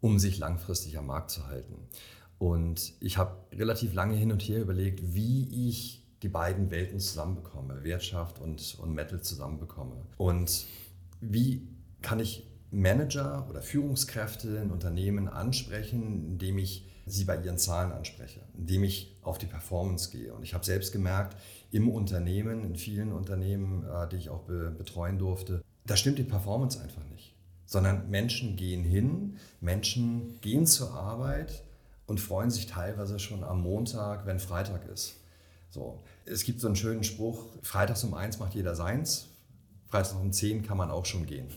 [0.00, 1.88] um sich langfristig am Markt zu halten.
[2.38, 7.82] Und ich habe relativ lange hin und her überlegt, wie ich die beiden Welten zusammenbekomme,
[7.82, 10.06] Wirtschaft und, und Metal zusammenbekomme.
[10.16, 10.66] Und
[11.20, 11.68] wie
[12.00, 18.40] kann ich Manager oder Führungskräfte in Unternehmen ansprechen, indem ich sie bei ihren Zahlen anspreche,
[18.56, 20.32] indem ich auf die Performance gehe.
[20.32, 21.36] Und ich habe selbst gemerkt,
[21.70, 26.80] im Unternehmen, in vielen Unternehmen, äh, die ich auch betreuen durfte, da stimmt die Performance
[26.80, 27.34] einfach nicht.
[27.66, 31.62] Sondern Menschen gehen hin, Menschen gehen zur Arbeit
[32.06, 35.16] und freuen sich teilweise schon am Montag, wenn Freitag ist.
[35.70, 36.00] So.
[36.24, 39.28] Es gibt so einen schönen Spruch, freitags um eins macht jeder seins,
[39.88, 41.48] freitags um zehn kann man auch schon gehen.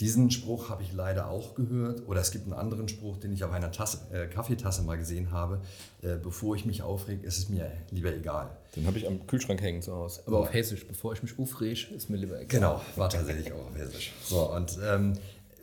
[0.00, 2.08] Diesen Spruch habe ich leider auch gehört.
[2.08, 5.30] Oder es gibt einen anderen Spruch, den ich auf einer Tasse, äh, Kaffeetasse mal gesehen
[5.30, 5.60] habe.
[6.00, 8.56] Äh, bevor ich mich aufrege, ist es mir lieber egal.
[8.74, 10.22] Den habe ich am Kühlschrank hängen zu Hause.
[10.26, 10.86] Aber auf Hessisch.
[10.86, 12.46] Bevor ich mich aufrege, ist mir lieber egal.
[12.48, 14.12] Genau, war tatsächlich auch auf Hessisch.
[14.24, 15.12] So, und ähm,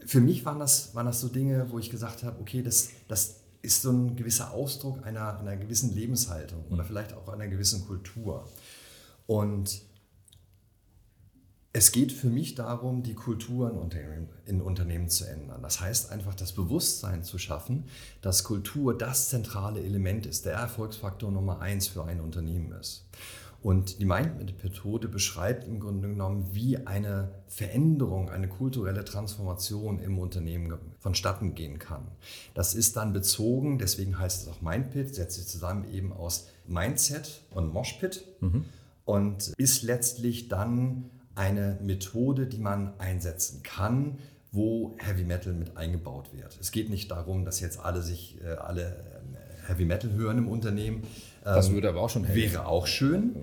[0.05, 3.37] für mich waren das, waren das so Dinge, wo ich gesagt habe, okay, das, das
[3.63, 6.87] ist so ein gewisser Ausdruck einer, einer gewissen Lebenshaltung oder mhm.
[6.87, 8.47] vielleicht auch einer gewissen Kultur.
[9.25, 9.81] Und
[11.77, 13.69] es geht für mich darum, die Kultur
[14.47, 15.61] in Unternehmen zu ändern.
[15.61, 17.83] Das heißt einfach, das Bewusstsein zu schaffen,
[18.21, 23.05] dass Kultur das zentrale Element ist, der Erfolgsfaktor Nummer eins für ein Unternehmen ist.
[23.61, 30.73] Und die Mindmethode beschreibt im Grunde genommen, wie eine Veränderung, eine kulturelle Transformation im Unternehmen
[30.97, 32.07] vonstatten gehen kann.
[32.55, 37.43] Das ist dann bezogen, deswegen heißt es auch Mindpit, setzt sich zusammen eben aus Mindset
[37.51, 38.65] und Moshpit mhm.
[39.05, 44.17] und ist letztlich dann eine Methode, die man einsetzen kann,
[44.51, 46.57] wo Heavy Metal mit eingebaut wird.
[46.59, 50.47] Es geht nicht darum, dass jetzt alle sich äh, alle äh, Heavy Metal hören im
[50.47, 51.03] Unternehmen.
[51.43, 52.53] Das ähm, würde aber auch schon helfen.
[52.53, 53.35] Wäre auch schön,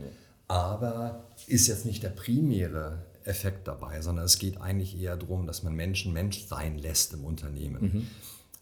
[0.49, 5.63] aber ist jetzt nicht der primäre Effekt dabei, sondern es geht eigentlich eher darum, dass
[5.63, 7.83] man Menschen Mensch sein lässt im Unternehmen.
[7.83, 8.07] Mhm.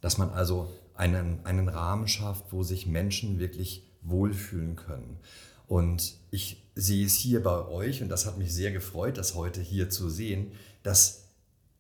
[0.01, 5.18] Dass man also einen, einen Rahmen schafft, wo sich Menschen wirklich wohlfühlen können.
[5.66, 9.61] Und ich sehe es hier bei euch, und das hat mich sehr gefreut, das heute
[9.61, 11.22] hier zu sehen, dass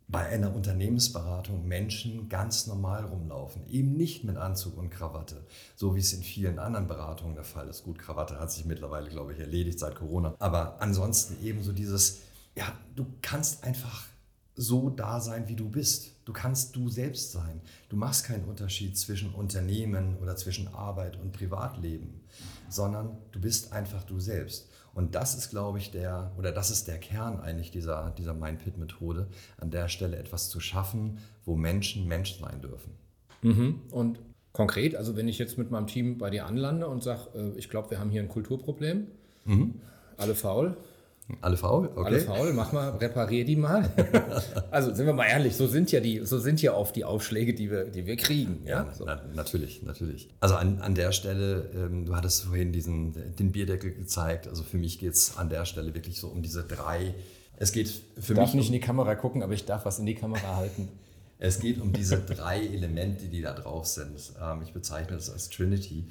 [0.08, 6.00] bei einer Unternehmensberatung Menschen ganz normal rumlaufen, eben nicht mit Anzug und Krawatte, so wie
[6.00, 7.84] es in vielen anderen Beratungen der Fall ist.
[7.84, 12.18] Gut, Krawatte hat sich mittlerweile, glaube ich, erledigt seit Corona, aber ansonsten ebenso dieses,
[12.54, 14.04] ja, du kannst einfach
[14.54, 16.10] so da sein, wie du bist.
[16.26, 17.62] Du kannst du selbst sein.
[17.88, 22.20] Du machst keinen Unterschied zwischen Unternehmen oder zwischen Arbeit und Privatleben,
[22.68, 24.68] sondern du bist einfach du selbst.
[24.94, 29.28] Und das ist, glaube ich, der, oder das ist der Kern eigentlich dieser, dieser Mindpit-Methode,
[29.58, 32.92] an der Stelle etwas zu schaffen, wo Menschen Mensch sein dürfen.
[33.42, 33.80] Mhm.
[33.90, 34.18] Und
[34.52, 37.70] Konkret, also wenn ich jetzt mit meinem Team bei dir anlande und sage, äh, ich
[37.70, 39.06] glaube, wir haben hier ein Kulturproblem,
[39.46, 39.74] mhm.
[40.18, 40.76] alle faul,
[41.40, 41.88] alle faul?
[41.94, 42.04] Okay.
[42.04, 43.88] Alle faul, mach mal, reparier die mal.
[44.70, 47.54] also sind wir mal ehrlich, so sind ja die, so sind ja oft die Aufschläge,
[47.54, 48.60] die wir, die wir kriegen.
[48.64, 49.04] Ja, ja so.
[49.04, 50.28] na, natürlich, natürlich.
[50.40, 54.48] Also an, an der Stelle, ähm, du hattest vorhin diesen, den Bierdeckel gezeigt.
[54.48, 57.14] Also für mich geht es an der Stelle wirklich so um diese drei.
[57.56, 58.54] Es geht für ich darf mich.
[58.54, 60.88] nicht in die Kamera gucken, aber ich darf was in die Kamera halten.
[61.44, 64.32] Es geht um diese drei Elemente, die da drauf sind.
[64.40, 66.04] Ähm, ich bezeichne das als Trinity.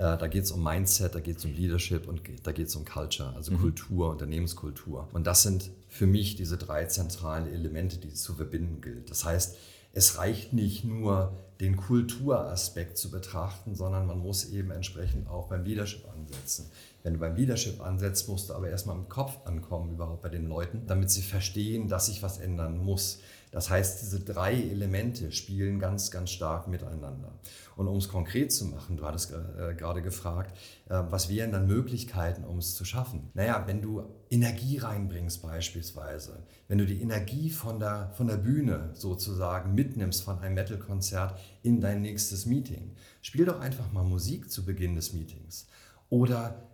[0.00, 2.74] Äh, da geht es um Mindset, da geht es um Leadership und da geht es
[2.74, 3.58] um Culture, also mhm.
[3.58, 5.06] Kultur, Unternehmenskultur.
[5.12, 9.10] Und das sind für mich diese drei zentralen Elemente, die zu verbinden gilt.
[9.10, 9.58] Das heißt,
[9.92, 15.64] es reicht nicht nur, den Kulturaspekt zu betrachten, sondern man muss eben entsprechend auch beim
[15.64, 16.70] Leadership ansetzen.
[17.02, 20.46] Wenn du beim Leadership ansetzt, musst du aber erstmal im Kopf ankommen, überhaupt bei den
[20.46, 23.20] Leuten, damit sie verstehen, dass sich was ändern muss.
[23.50, 27.38] Das heißt, diese drei Elemente spielen ganz, ganz stark miteinander.
[27.76, 30.56] Und um es konkret zu machen, du hattest äh, gerade gefragt,
[30.88, 33.30] äh, was wären dann Möglichkeiten, um es zu schaffen?
[33.34, 38.90] Naja, wenn du Energie reinbringst beispielsweise, wenn du die Energie von der, von der Bühne
[38.94, 44.64] sozusagen mitnimmst von einem Metal-Konzert in dein nächstes Meeting, spiel doch einfach mal Musik zu
[44.64, 45.66] Beginn des Meetings.
[46.08, 46.69] Oder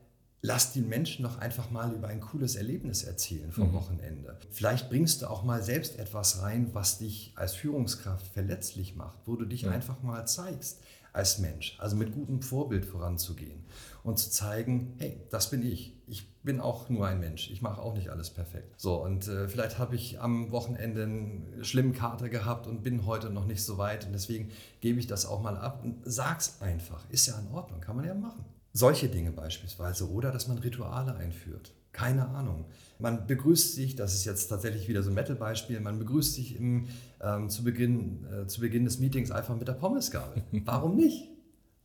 [0.46, 3.72] lass den Menschen doch einfach mal über ein cooles Erlebnis erzählen vom mhm.
[3.74, 4.38] Wochenende.
[4.52, 9.34] Vielleicht bringst du auch mal selbst etwas rein, was dich als Führungskraft verletzlich macht, wo
[9.34, 9.70] du dich ja.
[9.70, 10.80] einfach mal zeigst
[11.12, 13.64] als Mensch, also mit gutem Vorbild voranzugehen
[14.04, 15.96] und zu zeigen, hey, das bin ich.
[16.06, 17.50] Ich bin auch nur ein Mensch.
[17.50, 18.78] Ich mache auch nicht alles perfekt.
[18.78, 23.30] So, und äh, vielleicht habe ich am Wochenende einen schlimmen Kater gehabt und bin heute
[23.30, 27.08] noch nicht so weit und deswegen gebe ich das auch mal ab und sag's einfach.
[27.10, 28.44] Ist ja in Ordnung, kann man ja machen.
[28.76, 31.72] Solche Dinge beispielsweise oder dass man Rituale einführt.
[31.92, 32.66] Keine Ahnung.
[32.98, 36.86] Man begrüßt sich, das ist jetzt tatsächlich wieder so ein Metal-Beispiel, man begrüßt sich im,
[37.22, 40.42] ähm, zu, Beginn, äh, zu Beginn des Meetings einfach mit der Pommesgabel.
[40.66, 41.30] Warum nicht?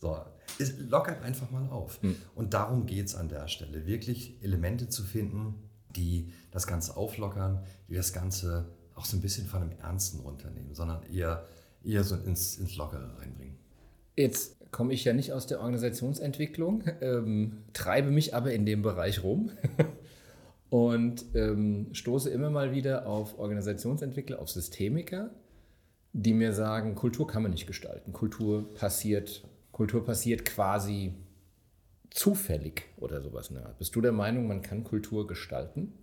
[0.01, 0.17] So,
[0.59, 2.01] es lockert einfach mal auf.
[2.01, 2.13] Hm.
[2.35, 5.55] Und darum geht es an der Stelle, wirklich Elemente zu finden,
[5.95, 10.75] die das Ganze auflockern, die das Ganze auch so ein bisschen von einem Ernsten runternehmen,
[10.75, 11.47] sondern eher,
[11.85, 13.57] eher so ins, ins Lockere reinbringen.
[14.17, 19.23] Jetzt komme ich ja nicht aus der Organisationsentwicklung, ähm, treibe mich aber in dem Bereich
[19.23, 19.51] rum
[20.69, 25.29] und ähm, stoße immer mal wieder auf Organisationsentwickler, auf Systemiker,
[26.13, 28.13] die mir sagen, Kultur kann man nicht gestalten.
[28.13, 31.13] Kultur passiert, Kultur passiert quasi
[32.09, 33.51] zufällig oder sowas.
[33.51, 33.75] Ne?
[33.77, 35.93] Bist du der Meinung, man kann Kultur gestalten?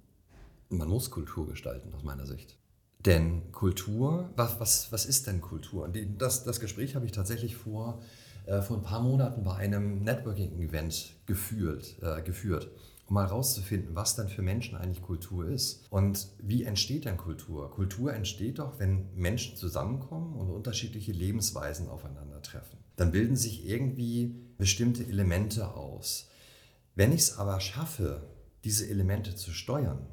[0.70, 2.58] Man muss Kultur gestalten, aus meiner Sicht.
[3.04, 5.88] Denn Kultur, was, was, was ist denn Kultur?
[6.18, 8.00] Das, das Gespräch habe ich tatsächlich vor
[8.48, 12.70] äh, vor ein paar Monaten bei einem Networking-Event geführt, äh, geführt,
[13.06, 15.86] um mal herauszufinden, was denn für Menschen eigentlich Kultur ist.
[15.90, 17.70] Und wie entsteht denn Kultur?
[17.70, 22.78] Kultur entsteht doch, wenn Menschen zusammenkommen und unterschiedliche Lebensweisen aufeinandertreffen.
[22.96, 26.28] Dann bilden sich irgendwie bestimmte Elemente aus.
[26.94, 28.22] Wenn ich es aber schaffe,
[28.64, 30.06] diese Elemente zu steuern,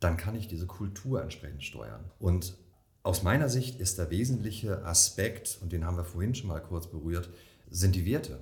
[0.00, 2.04] dann kann ich diese Kultur entsprechend steuern.
[2.18, 2.56] Und
[3.02, 6.88] aus meiner Sicht ist der wesentliche Aspekt, und den haben wir vorhin schon mal kurz
[6.88, 7.30] berührt,
[7.70, 8.40] sind die Werte.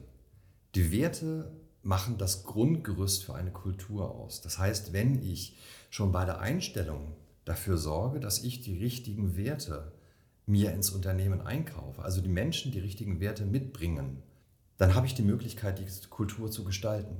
[0.74, 4.40] Die Werte machen das Grundgerüst für eine Kultur aus.
[4.40, 5.56] Das heißt, wenn ich
[5.88, 9.92] schon bei der Einstellung dafür sorge, dass ich die richtigen Werte
[10.46, 14.22] mir ins Unternehmen einkaufe, also die Menschen die richtigen Werte mitbringen,
[14.78, 17.16] dann habe ich die Möglichkeit, die Kultur zu gestalten.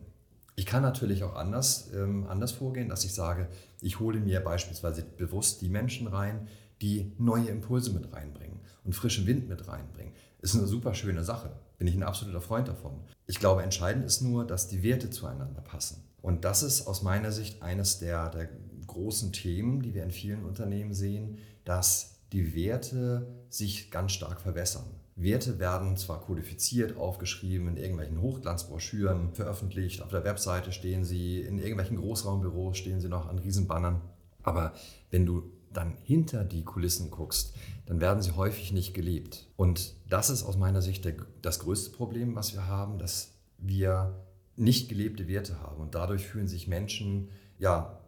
[0.57, 3.49] Ich kann natürlich auch anders, ähm, anders vorgehen, dass ich sage,
[3.81, 6.49] ich hole mir beispielsweise bewusst die Menschen rein,
[6.83, 10.13] die neue Impulse mit reinbringen und frischen Wind mit reinbringen.
[10.41, 13.01] Ist eine super schöne Sache bin ich ein absoluter Freund davon.
[13.27, 16.03] Ich glaube, entscheidend ist nur, dass die Werte zueinander passen.
[16.23, 18.49] Und das ist aus meiner Sicht eines der, der
[18.87, 24.85] großen Themen, die wir in vielen Unternehmen sehen, dass die Werte sich ganz stark verwässern.
[25.17, 31.59] Werte werden zwar kodifiziert, aufgeschrieben, in irgendwelchen Hochglanzbroschüren veröffentlicht, auf der Webseite stehen sie, in
[31.59, 34.03] irgendwelchen Großraumbüros stehen sie noch an Riesenbannern.
[34.43, 34.75] Aber
[35.11, 37.55] wenn du dann hinter die Kulissen guckst,
[37.87, 39.47] dann werden sie häufig nicht gelebt.
[39.57, 44.25] Und das ist aus meiner Sicht der, das größte Problem, was wir haben, dass wir
[44.57, 45.81] nicht gelebte Werte haben.
[45.81, 48.01] Und dadurch fühlen sich Menschen ja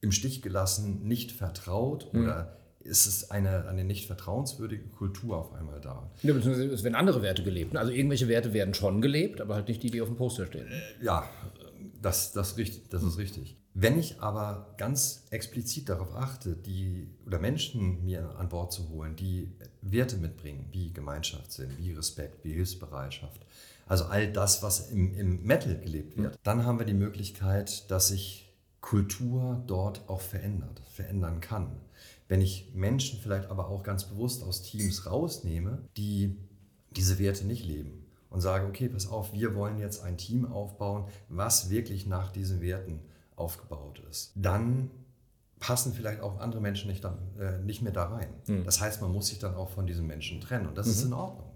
[0.00, 2.22] im Stich gelassen, nicht vertraut mhm.
[2.22, 6.10] oder ist es eine, eine nicht vertrauenswürdige Kultur auf einmal da.
[6.22, 7.74] Ja, beziehungsweise es werden andere Werte gelebt.
[7.76, 10.66] Also irgendwelche Werte werden schon gelebt, aber halt nicht die, die auf dem Poster stehen.
[10.66, 11.26] Äh, ja,
[12.02, 12.54] das, das,
[12.90, 13.56] das ist richtig.
[13.76, 19.16] Wenn ich aber ganz explizit darauf achte, die oder Menschen mir an Bord zu holen,
[19.16, 19.50] die
[19.82, 23.44] Werte mitbringen, wie Gemeinschaftssinn, wie Respekt, wie Hilfsbereitschaft,
[23.86, 26.38] also all das, was im, im Metal gelebt wird, mhm.
[26.44, 31.80] dann haben wir die Möglichkeit, dass sich Kultur dort auch verändert, verändern kann.
[32.28, 36.36] Wenn ich Menschen vielleicht aber auch ganz bewusst aus Teams rausnehme, die
[36.90, 41.06] diese Werte nicht leben und sage, okay, pass auf, wir wollen jetzt ein Team aufbauen,
[41.28, 43.00] was wirklich nach diesen Werten
[43.36, 44.90] aufgebaut ist, dann
[45.60, 48.28] passen vielleicht auch andere Menschen nicht, da, äh, nicht mehr da rein.
[48.46, 48.64] Mhm.
[48.64, 50.92] Das heißt, man muss sich dann auch von diesen Menschen trennen und das mhm.
[50.92, 51.54] ist in Ordnung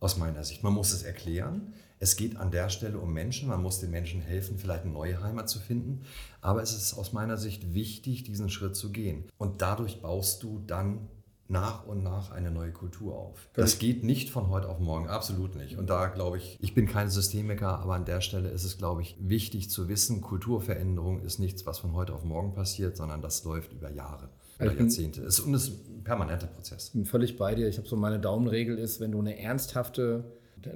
[0.00, 0.62] aus meiner Sicht.
[0.62, 1.74] Man muss es erklären.
[2.00, 3.48] Es geht an der Stelle um Menschen.
[3.48, 6.02] Man muss den Menschen helfen, vielleicht eine neue Heimat zu finden.
[6.40, 9.24] Aber es ist aus meiner Sicht wichtig, diesen Schritt zu gehen.
[9.38, 11.08] Und dadurch baust du dann
[11.48, 13.48] nach und nach eine neue Kultur auf.
[13.54, 15.78] Das geht nicht von heute auf morgen, absolut nicht.
[15.78, 19.00] Und da glaube ich, ich bin kein Systemiker, aber an der Stelle ist es, glaube
[19.02, 23.44] ich, wichtig zu wissen, Kulturveränderung ist nichts, was von heute auf morgen passiert, sondern das
[23.44, 24.28] läuft über Jahre
[24.60, 25.22] oder Jahrzehnte.
[25.22, 26.88] und es ist ein permanenter Prozess.
[26.88, 27.68] Ich bin völlig bei dir.
[27.68, 30.24] Ich habe so meine Daumenregel ist, wenn du eine ernsthafte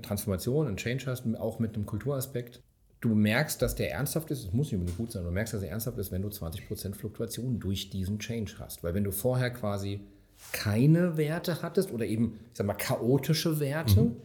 [0.02, 2.62] Transformation, einen Change hast, auch mit einem Kulturaspekt,
[3.00, 5.62] du merkst, dass der ernsthaft ist, es muss nicht unbedingt gut sein, du merkst, dass
[5.62, 8.82] er ernsthaft ist, wenn du 20% Fluktuation durch diesen Change hast.
[8.84, 10.00] Weil wenn du vorher quasi
[10.52, 14.16] keine Werte hattest oder eben, ich sag mal, chaotische Werte, mhm.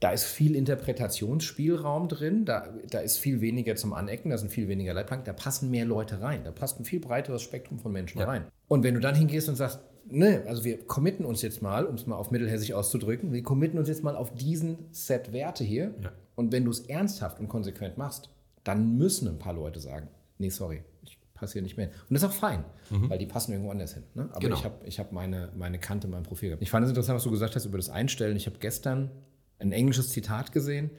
[0.00, 4.68] da ist viel Interpretationsspielraum drin, da, da ist viel weniger zum Anecken, da sind viel
[4.68, 8.18] weniger Leitplanken, da passen mehr Leute rein, da passt ein viel breiteres Spektrum von Menschen
[8.18, 8.26] ja.
[8.26, 8.44] rein.
[8.68, 11.94] Und wenn du dann hingehst und sagst, ne, also wir committen uns jetzt mal, um
[11.94, 15.94] es mal auf mittelhessisch auszudrücken, wir committen uns jetzt mal auf diesen Set Werte hier.
[16.02, 16.12] Ja.
[16.34, 18.30] Und wenn du es ernsthaft und konsequent machst,
[18.64, 21.18] dann müssen ein paar Leute sagen, nee, sorry, ich
[21.50, 21.94] hier nicht mehr hin.
[22.08, 23.10] Und das ist auch fein, mhm.
[23.10, 24.04] weil die passen irgendwo anders hin.
[24.14, 24.28] Ne?
[24.30, 24.56] Aber genau.
[24.56, 26.62] ich habe ich hab meine, meine Kante, mein Profil gehabt.
[26.62, 28.36] Ich fand es interessant, was du gesagt hast über das Einstellen.
[28.36, 29.10] Ich habe gestern
[29.58, 30.90] ein englisches Zitat gesehen.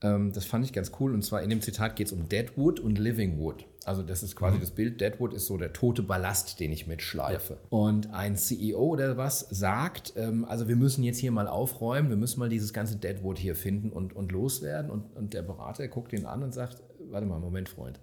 [0.00, 1.12] Ähm, das fand ich ganz cool.
[1.12, 3.66] Und zwar in dem Zitat geht es um Deadwood und Living Wood.
[3.84, 4.60] Also das ist quasi mhm.
[4.60, 5.00] das Bild.
[5.00, 7.54] Deadwood ist so der tote Ballast, den ich mitschleife.
[7.54, 7.58] Ja.
[7.70, 12.16] Und ein CEO oder was sagt, ähm, also wir müssen jetzt hier mal aufräumen, wir
[12.16, 14.90] müssen mal dieses ganze Deadwood hier finden und, und loswerden.
[14.90, 17.98] Und, und der Berater guckt ihn an und sagt, warte mal, Moment, Freund.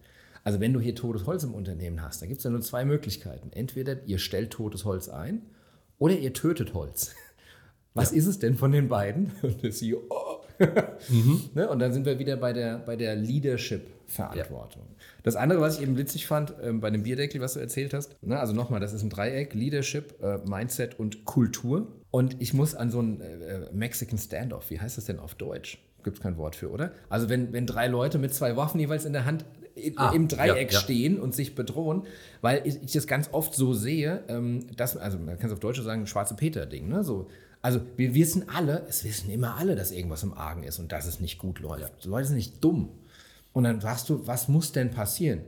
[0.46, 2.86] Also wenn du hier totes Holz im Unternehmen hast, da gibt es ja nur zwei
[2.86, 3.52] Möglichkeiten.
[3.52, 5.42] Entweder ihr stellt totes Holz ein
[5.98, 7.16] oder ihr tötet Holz.
[7.96, 8.18] Was ja.
[8.18, 9.32] ist es denn von den beiden?
[9.42, 10.44] Und der CEO, oh.
[11.10, 11.50] mhm.
[11.56, 11.68] ne?
[11.68, 14.84] Und dann sind wir wieder bei der, bei der Leadership-Verantwortung.
[14.88, 14.96] Ja.
[15.24, 18.16] Das andere, was ich eben witzig fand, ähm, bei dem Bierdeckel, was du erzählt hast,
[18.22, 18.40] ne?
[18.40, 21.88] also nochmal, das ist ein Dreieck, Leadership, äh, Mindset und Kultur.
[22.12, 25.80] Und ich muss an so einen äh, Mexican Standoff, wie heißt das denn auf Deutsch?
[26.04, 26.92] Gibt es kein Wort für, oder?
[27.10, 29.44] Also wenn, wenn drei Leute mit zwei Waffen jeweils in der Hand
[29.96, 30.80] ah, im Dreieck ja, ja.
[30.80, 32.04] stehen und sich bedrohen,
[32.42, 35.60] weil ich, ich, das ganz oft so sehe, ähm, dass, also man kann es auf
[35.60, 37.04] Deutsch sagen, schwarze Peter-Ding, ne?
[37.04, 37.28] So,
[37.62, 41.08] also wir wissen alle, es wissen immer alle, dass irgendwas im Argen ist und dass
[41.08, 42.04] es nicht gut läuft.
[42.04, 42.90] Die Leute sind nicht dumm.
[43.54, 45.42] Und dann fragst du, was muss denn passieren?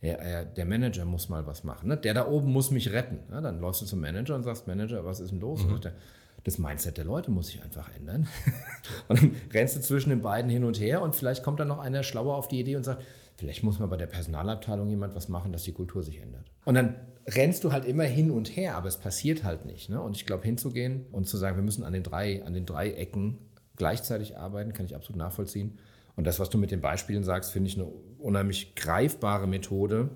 [0.00, 1.88] Ja, der Manager muss mal was machen.
[1.88, 1.96] Ne?
[1.96, 3.18] Der da oben muss mich retten.
[3.30, 5.64] Ja, dann läufst du zum Manager und sagst, Manager, was ist denn los?
[5.64, 5.80] Mhm.
[6.44, 8.28] das Mindset der Leute muss sich einfach ändern.
[9.08, 11.78] und dann rennst du zwischen den beiden hin und her und vielleicht kommt dann noch
[11.78, 13.02] einer schlauer auf die Idee und sagt,
[13.38, 16.50] vielleicht muss man bei der Personalabteilung jemand was machen, dass die Kultur sich ändert.
[16.64, 16.96] Und dann
[17.26, 19.88] rennst du halt immer hin und her, aber es passiert halt nicht.
[19.88, 20.02] Ne?
[20.02, 22.90] Und ich glaube, hinzugehen und zu sagen, wir müssen an den drei, an den drei
[22.90, 23.38] Ecken
[23.76, 25.78] gleichzeitig arbeiten, kann ich absolut nachvollziehen.
[26.16, 27.86] Und das, was du mit den Beispielen sagst, finde ich eine
[28.18, 30.10] unheimlich greifbare Methode,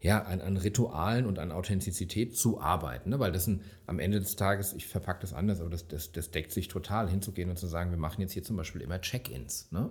[0.00, 3.08] ja, an, an Ritualen und an Authentizität zu arbeiten.
[3.08, 3.18] Ne?
[3.18, 6.30] Weil das sind am Ende des Tages, ich verpacke das anders, aber das, das, das
[6.30, 9.72] deckt sich total, hinzugehen und zu sagen, wir machen jetzt hier zum Beispiel immer Check-ins.
[9.72, 9.88] Ne?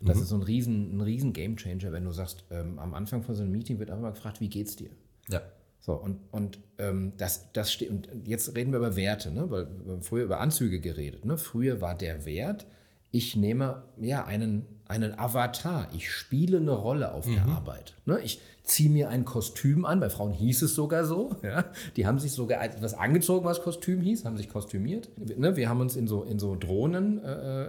[0.00, 0.22] Das mhm.
[0.22, 3.42] ist so ein riesen, ein riesen Gamechanger, wenn du sagst, ähm, am Anfang von so
[3.42, 4.90] einem Meeting wird einfach mal gefragt, wie geht's dir?
[5.28, 5.42] Ja.
[5.80, 9.50] So, und, und ähm, das, das steht, und jetzt reden wir über Werte, ne?
[9.50, 11.24] weil wir haben früher über Anzüge geredet.
[11.24, 11.38] Ne?
[11.38, 12.66] Früher war der Wert,
[13.10, 17.34] ich nehme ja einen, einen Avatar, ich spiele eine Rolle auf mhm.
[17.34, 17.94] der Arbeit.
[18.06, 18.20] Ne?
[18.20, 21.36] Ich ziehe mir ein Kostüm an, bei Frauen hieß es sogar so.
[21.42, 21.64] Ja?
[21.96, 25.10] Die haben sich sogar etwas angezogen, was Kostüm hieß, haben sich kostümiert.
[25.36, 25.56] Ne?
[25.56, 27.68] Wir haben uns in so, in so Drohnen äh, äh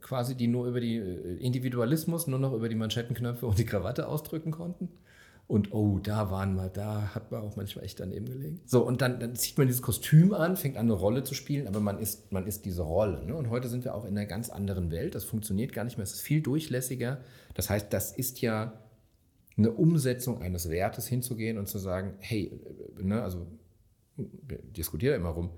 [0.00, 4.08] quasi, die nur über die äh, Individualismus, nur noch über die Manschettenknöpfe und die Krawatte
[4.08, 4.88] ausdrücken konnten.
[5.46, 8.60] Und oh, da waren wir, da hat man auch manchmal echt daneben gelegen.
[8.64, 11.68] So, und dann, dann zieht man dieses Kostüm an, fängt an, eine Rolle zu spielen,
[11.68, 13.24] aber man ist, man ist diese Rolle.
[13.26, 13.36] Ne?
[13.36, 15.14] Und heute sind wir auch in einer ganz anderen Welt.
[15.14, 16.04] Das funktioniert gar nicht mehr.
[16.04, 17.20] Es ist viel durchlässiger.
[17.52, 18.80] Das heißt, das ist ja
[19.56, 22.58] eine Umsetzung eines Wertes hinzugehen und zu sagen, hey,
[23.00, 23.46] ne, also
[24.16, 25.50] wir diskutieren immer rum,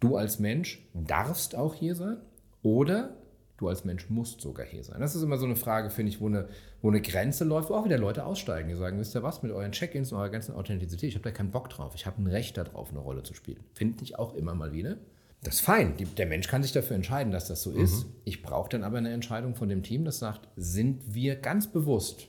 [0.00, 2.18] du als Mensch darfst auch hier sein
[2.62, 3.16] oder
[3.58, 5.00] Du als Mensch musst sogar hier sein.
[5.00, 6.48] Das ist immer so eine Frage, finde ich, wo eine,
[6.80, 9.52] wo eine Grenze läuft, wo auch wieder Leute aussteigen, die sagen, wisst ihr was, mit
[9.52, 11.92] euren Check-ins und eurer ganzen Authentizität, ich habe da keinen Bock drauf.
[11.96, 13.58] Ich habe ein Recht darauf, eine Rolle zu spielen.
[13.74, 14.96] Finde ich auch immer mal wieder.
[15.42, 15.96] Das ist fein.
[15.96, 17.80] Die, der Mensch kann sich dafür entscheiden, dass das so mhm.
[17.80, 18.06] ist.
[18.24, 22.28] Ich brauche dann aber eine Entscheidung von dem Team, das sagt, sind wir ganz bewusst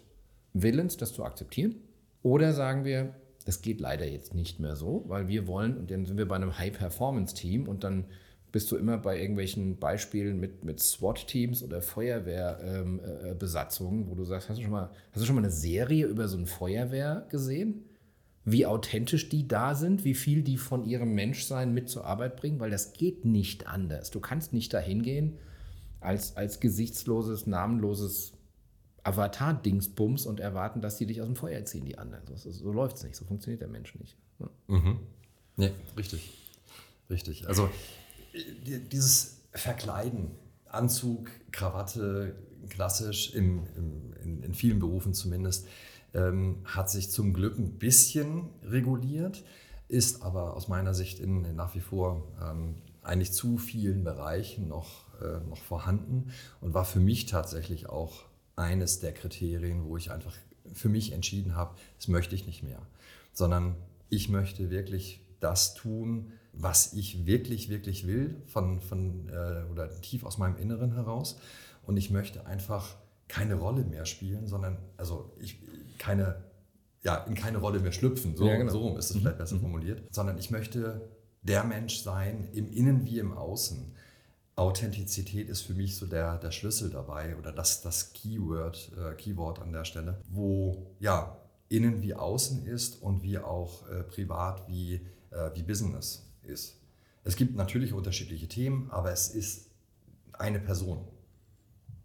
[0.54, 1.76] willens, das zu akzeptieren?
[2.24, 3.14] Oder sagen wir,
[3.46, 6.36] das geht leider jetzt nicht mehr so, weil wir wollen, und dann sind wir bei
[6.36, 8.06] einem High-Performance-Team und dann
[8.52, 14.26] bist du immer bei irgendwelchen Beispielen mit, mit SWAT-Teams oder Feuerwehrbesatzungen, ähm, äh, wo du
[14.26, 17.28] sagst, hast du, schon mal, hast du schon mal eine Serie über so eine Feuerwehr
[17.30, 17.86] gesehen?
[18.46, 22.60] Wie authentisch die da sind, wie viel die von ihrem Menschsein mit zur Arbeit bringen,
[22.60, 24.10] weil das geht nicht anders.
[24.10, 25.38] Du kannst nicht dahin gehen
[26.00, 28.34] als, als gesichtsloses, namenloses
[29.04, 32.24] Avatar-Dingsbums und erwarten, dass die dich aus dem Feuer ziehen, die anderen.
[32.36, 34.18] So, so läuft es nicht, so funktioniert der Mensch nicht.
[34.40, 34.50] Ja.
[34.68, 35.00] Mhm.
[35.58, 36.32] Nee, richtig.
[37.10, 37.48] Richtig.
[37.48, 37.70] Also
[38.64, 40.32] dieses Verkleiden,
[40.66, 42.36] Anzug, Krawatte,
[42.70, 45.68] klassisch, im, im, in, in, vielen Berufen zumindest,
[46.14, 49.44] ähm, hat sich zum Glück ein bisschen reguliert,
[49.88, 54.68] ist aber aus meiner Sicht in, in nach wie vor ähm, eigentlich zu vielen Bereichen
[54.68, 58.26] noch, äh, noch vorhanden und war für mich tatsächlich auch
[58.56, 60.36] eines der Kriterien, wo ich einfach
[60.74, 62.82] für mich entschieden habe, das möchte ich nicht mehr,
[63.34, 63.76] sondern
[64.10, 70.24] ich möchte wirklich das tun, was ich wirklich, wirklich will, von, von, äh, oder tief
[70.24, 71.40] aus meinem Inneren heraus.
[71.84, 72.96] Und ich möchte einfach
[73.28, 75.60] keine Rolle mehr spielen, sondern, also ich,
[75.98, 76.44] keine,
[77.04, 78.72] ja, in keine Rolle mehr schlüpfen, so, ja, genau.
[78.72, 79.22] so rum ist es mhm.
[79.22, 79.62] vielleicht besser mhm.
[79.62, 81.10] formuliert, sondern ich möchte
[81.42, 83.96] der Mensch sein, im Innen wie im Außen.
[84.56, 89.60] Authentizität ist für mich so der, der Schlüssel dabei oder das, das Keyword, äh, Keyword
[89.60, 91.38] an der Stelle, wo ja
[91.70, 94.96] innen wie außen ist und wie auch äh, privat wie,
[95.32, 96.80] äh, wie Business ist.
[97.24, 99.70] Es gibt natürlich unterschiedliche Themen, aber es ist
[100.34, 101.06] eine Person.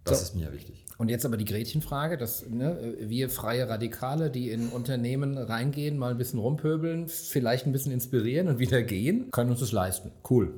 [0.04, 0.24] Das so.
[0.24, 0.84] ist mir wichtig.
[0.98, 6.10] Und jetzt aber die Gretchenfrage, dass ne, wir freie Radikale, die in Unternehmen reingehen, mal
[6.10, 10.12] ein bisschen rumpöbeln, vielleicht ein bisschen inspirieren und wieder gehen, können uns das leisten.
[10.28, 10.54] Cool.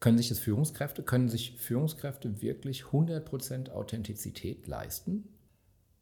[0.00, 5.28] Können sich das Führungskräfte, können sich Führungskräfte wirklich 100% Authentizität leisten?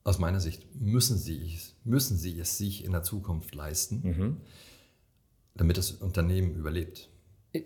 [0.04, 4.36] Aus meiner Sicht müssen sie, müssen sie es sich in der Zukunft leisten, mhm.
[5.54, 7.10] damit das Unternehmen überlebt.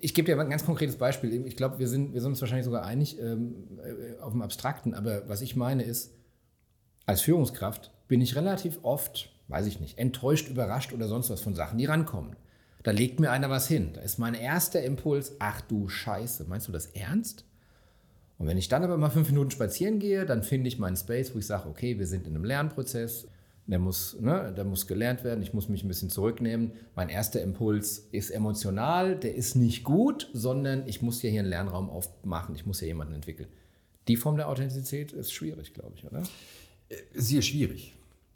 [0.01, 1.47] Ich gebe dir ein ganz konkretes Beispiel.
[1.47, 4.95] Ich glaube, wir sind, wir sind uns wahrscheinlich sogar einig ähm, äh, auf dem Abstrakten,
[4.95, 6.13] aber was ich meine ist,
[7.07, 11.55] als Führungskraft bin ich relativ oft, weiß ich nicht, enttäuscht, überrascht oder sonst was von
[11.55, 12.37] Sachen, die rankommen.
[12.83, 13.91] Da legt mir einer was hin.
[13.95, 17.45] Da ist mein erster Impuls, ach du Scheiße, meinst du das ernst?
[18.39, 21.35] Und wenn ich dann aber mal fünf Minuten spazieren gehe, dann finde ich meinen Space,
[21.35, 23.29] wo ich sage, okay, wir sind in einem Lernprozess,
[23.71, 26.73] der muss, ne, der muss gelernt werden, ich muss mich ein bisschen zurücknehmen.
[26.95, 31.49] Mein erster Impuls ist emotional, der ist nicht gut, sondern ich muss ja hier einen
[31.49, 33.49] Lernraum aufmachen, ich muss ja jemanden entwickeln.
[34.09, 36.23] Die Form der Authentizität ist schwierig, glaube ich, oder?
[37.15, 37.95] Sie ist schwierig.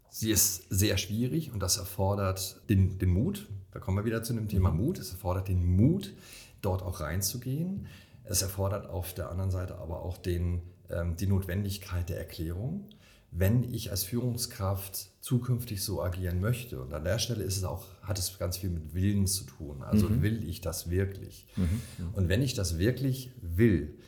[0.09, 3.49] Sie ist sehr schwierig und das erfordert den, den Mut.
[3.73, 4.99] Da kommen wir wieder zu dem Thema Mut.
[4.99, 6.15] Es erfordert den Mut,
[6.63, 7.89] dort auch reinzugehen.
[8.23, 12.89] Es erfordert auf der anderen Seite aber auch den, ähm, die Notwendigkeit der Erklärung.
[13.37, 17.87] Wenn ich als Führungskraft zukünftig so agieren möchte, und an der Stelle ist es auch,
[18.03, 19.83] hat es ganz viel mit Willen zu tun.
[19.83, 20.23] Also mhm.
[20.23, 21.49] will ich das wirklich?
[21.57, 21.81] Mhm.
[22.13, 23.99] Und wenn ich das wirklich will,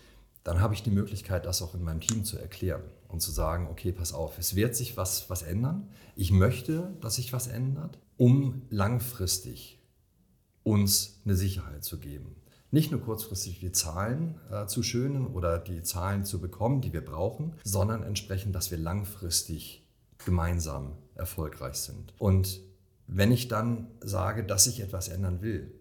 [0.45, 3.66] dann habe ich die Möglichkeit, das auch in meinem Team zu erklären und zu sagen,
[3.66, 5.89] okay, pass auf, es wird sich was, was ändern.
[6.14, 9.81] Ich möchte, dass sich was ändert, um langfristig
[10.62, 12.37] uns eine Sicherheit zu geben.
[12.70, 17.04] Nicht nur kurzfristig die Zahlen äh, zu schönen oder die Zahlen zu bekommen, die wir
[17.04, 19.86] brauchen, sondern entsprechend, dass wir langfristig
[20.24, 22.12] gemeinsam erfolgreich sind.
[22.18, 22.60] Und
[23.06, 25.72] wenn ich dann sage, dass ich etwas ändern will,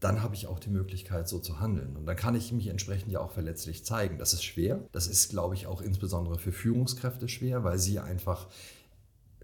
[0.00, 1.96] dann habe ich auch die Möglichkeit, so zu handeln.
[1.96, 4.18] Und dann kann ich mich entsprechend ja auch verletzlich zeigen.
[4.18, 4.84] Das ist schwer.
[4.92, 8.48] Das ist, glaube ich, auch insbesondere für Führungskräfte schwer, weil sie einfach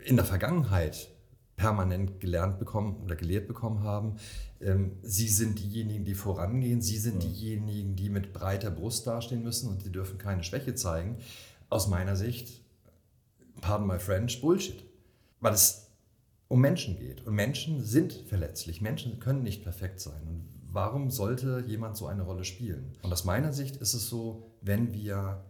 [0.05, 1.09] in der Vergangenheit
[1.57, 4.17] permanent gelernt bekommen oder gelehrt bekommen haben.
[4.61, 6.83] Ähm, sie sind diejenigen, die vorangehen.
[6.83, 7.29] Sie sind ja.
[7.29, 11.19] diejenigen, die mit breiter Brust dastehen müssen und sie dürfen keine Schwäche zeigen.
[11.69, 12.61] Aus meiner Sicht,
[13.61, 14.85] pardon my French, Bullshit.
[15.41, 15.91] Weil es
[16.49, 17.27] um Menschen geht.
[17.27, 18.81] Und Menschen sind verletzlich.
[18.81, 20.23] Menschen können nicht perfekt sein.
[20.27, 22.97] Und warum sollte jemand so eine Rolle spielen?
[23.03, 25.45] Und aus meiner Sicht ist es so, wenn wir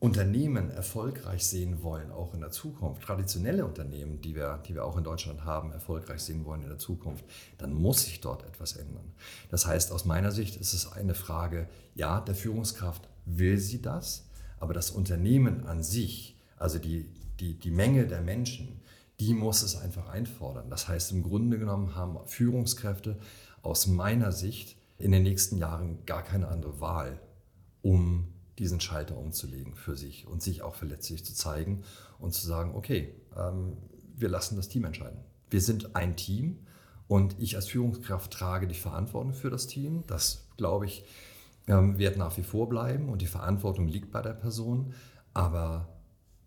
[0.00, 4.96] Unternehmen erfolgreich sehen wollen, auch in der Zukunft, traditionelle Unternehmen, die wir, die wir auch
[4.96, 7.24] in Deutschland haben, erfolgreich sehen wollen in der Zukunft,
[7.58, 9.12] dann muss sich dort etwas ändern.
[9.50, 14.28] Das heißt, aus meiner Sicht ist es eine Frage, ja, der Führungskraft will sie das,
[14.60, 18.80] aber das Unternehmen an sich, also die, die, die Menge der Menschen,
[19.18, 20.70] die muss es einfach einfordern.
[20.70, 23.18] Das heißt, im Grunde genommen haben Führungskräfte
[23.62, 27.20] aus meiner Sicht in den nächsten Jahren gar keine andere Wahl,
[27.82, 28.28] um
[28.58, 31.82] diesen Schalter umzulegen für sich und sich auch verletzlich zu zeigen
[32.18, 33.76] und zu sagen, okay, ähm,
[34.16, 35.20] wir lassen das Team entscheiden.
[35.50, 36.58] Wir sind ein Team
[37.06, 40.04] und ich als Führungskraft trage die Verantwortung für das Team.
[40.06, 41.04] Das, glaube ich,
[41.66, 44.92] ähm, wird nach wie vor bleiben und die Verantwortung liegt bei der Person.
[45.34, 45.88] Aber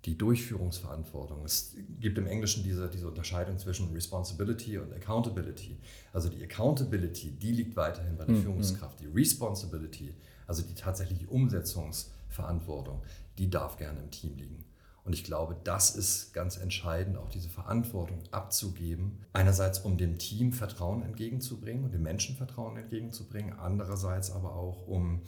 [0.05, 1.45] die Durchführungsverantwortung.
[1.45, 5.77] Es gibt im Englischen diese, diese Unterscheidung zwischen Responsibility und Accountability.
[6.11, 8.43] Also die Accountability, die liegt weiterhin bei der mhm.
[8.43, 8.99] Führungskraft.
[8.99, 10.15] Die Responsibility,
[10.47, 13.03] also die tatsächliche Umsetzungsverantwortung,
[13.37, 14.65] die darf gerne im Team liegen.
[15.03, 19.19] Und ich glaube, das ist ganz entscheidend, auch diese Verantwortung abzugeben.
[19.33, 23.53] Einerseits, um dem Team Vertrauen entgegenzubringen und dem Menschen Vertrauen entgegenzubringen.
[23.53, 25.21] Andererseits aber auch, um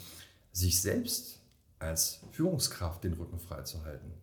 [0.52, 1.40] sich selbst
[1.80, 4.14] als Führungskraft den Rücken frei zu halten.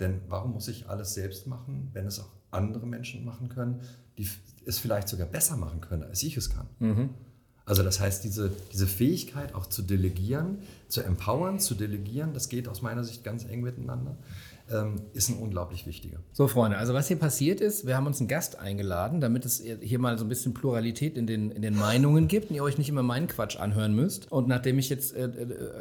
[0.00, 3.80] Denn warum muss ich alles selbst machen, wenn es auch andere Menschen machen können,
[4.18, 4.28] die
[4.66, 6.66] es vielleicht sogar besser machen können, als ich es kann?
[6.78, 7.10] Mhm.
[7.66, 12.68] Also das heißt, diese, diese Fähigkeit auch zu delegieren, zu empowern, zu delegieren, das geht
[12.68, 14.18] aus meiner Sicht ganz eng miteinander
[15.12, 16.18] ist ein unglaublich wichtiger.
[16.32, 19.62] So, Freunde, also was hier passiert ist, wir haben uns einen Gast eingeladen, damit es
[19.80, 22.78] hier mal so ein bisschen Pluralität in den, in den Meinungen gibt und ihr euch
[22.78, 24.32] nicht immer meinen Quatsch anhören müsst.
[24.32, 25.28] Und nachdem ich jetzt äh,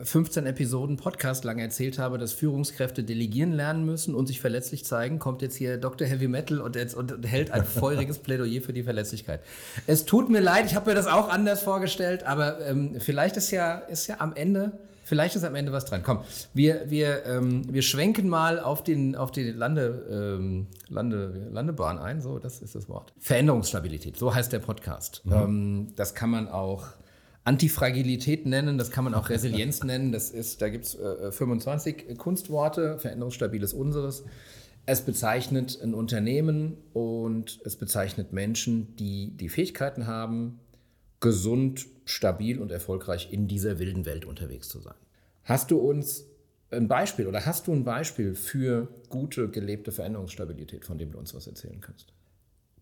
[0.03, 4.83] 15 äh, Episoden Podcast lang erzählt habe, dass Führungskräfte delegieren lernen müssen und sich verletzlich
[4.83, 6.05] zeigen, kommt jetzt hier Dr.
[6.05, 9.39] Heavy Metal und, jetzt, und hält ein feuriges Plädoyer für die Verletzlichkeit.
[9.87, 13.49] Es tut mir leid, ich habe mir das auch anders vorgestellt, aber ähm, vielleicht ist
[13.51, 14.73] ja, ist ja am Ende
[15.03, 16.01] Vielleicht ist am Ende was dran.
[16.03, 16.19] Komm,
[16.53, 22.21] wir, wir, ähm, wir schwenken mal auf, den, auf die Lande, ähm, Lande, Landebahn ein.
[22.21, 23.13] So, das ist das Wort.
[23.19, 25.21] Veränderungsstabilität, so heißt der Podcast.
[25.25, 25.33] Mhm.
[25.33, 26.87] Ähm, das kann man auch
[27.45, 30.11] Antifragilität nennen, das kann man auch Resilienz nennen.
[30.11, 32.97] Das ist, da gibt es äh, 25 Kunstworte.
[32.99, 34.23] Veränderungsstabil ist unseres.
[34.85, 40.59] Es bezeichnet ein Unternehmen und es bezeichnet Menschen, die die Fähigkeiten haben,
[41.19, 44.95] gesund, stabil und erfolgreich in dieser wilden Welt unterwegs zu sein.
[45.43, 46.25] Hast du uns
[46.71, 51.33] ein Beispiel oder hast du ein Beispiel für gute gelebte Veränderungsstabilität, von dem du uns
[51.33, 52.13] was erzählen kannst?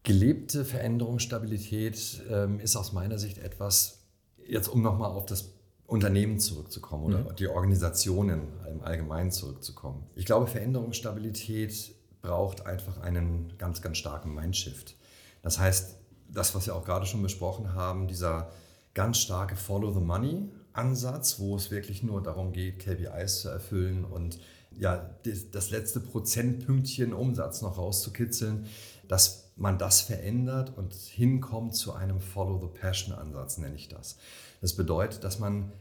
[0.04, 4.00] Gelebte Veränderungsstabilität ähm, ist aus meiner Sicht etwas,
[4.48, 5.54] jetzt um nochmal auf das
[5.86, 7.36] Unternehmen zurückzukommen oder mhm.
[7.36, 10.08] die Organisationen im Allgemeinen zurückzukommen.
[10.16, 14.96] Ich glaube, Veränderungsstabilität braucht einfach einen ganz, ganz starken Mindshift.
[15.42, 15.98] Das heißt,
[16.30, 18.52] das, was wir auch gerade schon besprochen haben, dieser
[18.94, 24.06] ganz starke Follow the Money Ansatz, wo es wirklich nur darum geht, KPIs zu erfüllen
[24.06, 24.40] und
[24.78, 25.16] ja,
[25.52, 28.68] das letzte Prozentpünktchen Umsatz noch rauszukitzeln,
[29.08, 34.18] dass man das verändert und hinkommt zu einem Follow the Passion Ansatz, nenne ich das.
[34.62, 35.74] Das bedeutet, dass man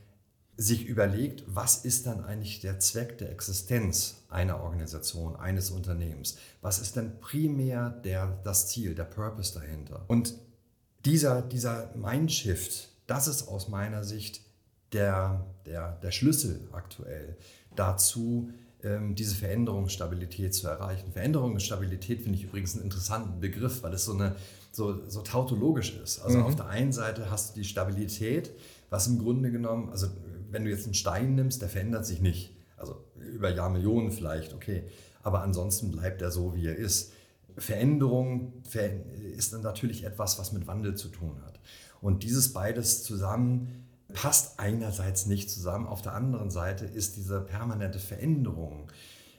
[0.57, 6.37] sich überlegt, was ist dann eigentlich der Zweck der Existenz einer Organisation, eines Unternehmens?
[6.61, 10.05] Was ist denn primär der, das Ziel, der Purpose dahinter?
[10.09, 10.35] Und
[11.07, 14.43] dieser, dieser Mindshift, das ist aus meiner Sicht
[14.93, 17.37] der, der, der Schlüssel aktuell
[17.75, 18.51] dazu,
[18.83, 21.13] ähm, diese Veränderungsstabilität zu erreichen.
[21.13, 24.37] Veränderungsstabilität finde ich übrigens einen interessanten Begriff, weil es so, eine,
[24.73, 26.21] so, so tautologisch ist.
[26.21, 26.45] Also mhm.
[26.45, 28.51] auf der einen Seite hast du die Stabilität,
[28.91, 30.07] was im Grunde genommen, also
[30.51, 32.57] wenn du jetzt einen Stein nimmst, der verändert sich nicht.
[32.77, 34.85] Also über Jahrmillionen vielleicht, okay.
[35.23, 37.13] Aber ansonsten bleibt er so, wie er ist.
[37.57, 38.53] Veränderung
[39.37, 41.61] ist dann natürlich etwas, was mit Wandel zu tun hat.
[42.01, 45.87] Und dieses beides zusammen passt einerseits nicht zusammen.
[45.87, 48.91] Auf der anderen Seite ist diese permanente Veränderung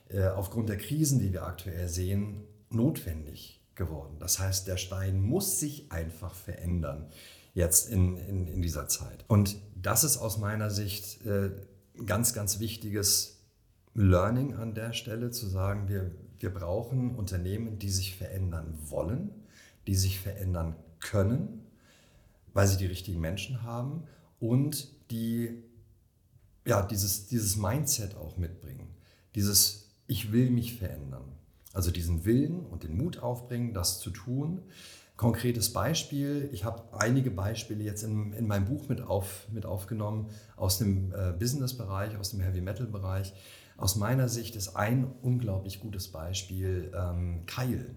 [0.10, 4.18] äh, aufgrund der Krisen, die wir aktuell sehen, notwendig geworden.
[4.20, 7.08] Das heißt, der Stein muss sich einfach verändern
[7.54, 9.26] jetzt in, in, in dieser Zeit.
[9.28, 11.52] Und das ist aus meiner Sicht äh,
[12.06, 13.40] ganz, ganz wichtiges
[13.94, 19.32] Learning an der Stelle, zu sagen, wir, wir brauchen Unternehmen, die sich verändern wollen,
[19.88, 21.61] die sich verändern können,
[22.54, 24.04] weil sie die richtigen Menschen haben
[24.40, 25.64] und die
[26.66, 28.88] ja, dieses, dieses Mindset auch mitbringen.
[29.36, 31.24] Dieses Ich will mich verändern.
[31.74, 34.62] Also diesen Willen und den Mut aufbringen, das zu tun
[35.22, 40.32] Konkretes Beispiel, ich habe einige Beispiele jetzt in, in meinem Buch mit, auf, mit aufgenommen
[40.56, 43.32] aus dem äh, Business-Bereich, aus dem Heavy-Metal-Bereich.
[43.78, 47.96] Aus meiner Sicht ist ein unglaublich gutes Beispiel ähm, Keil.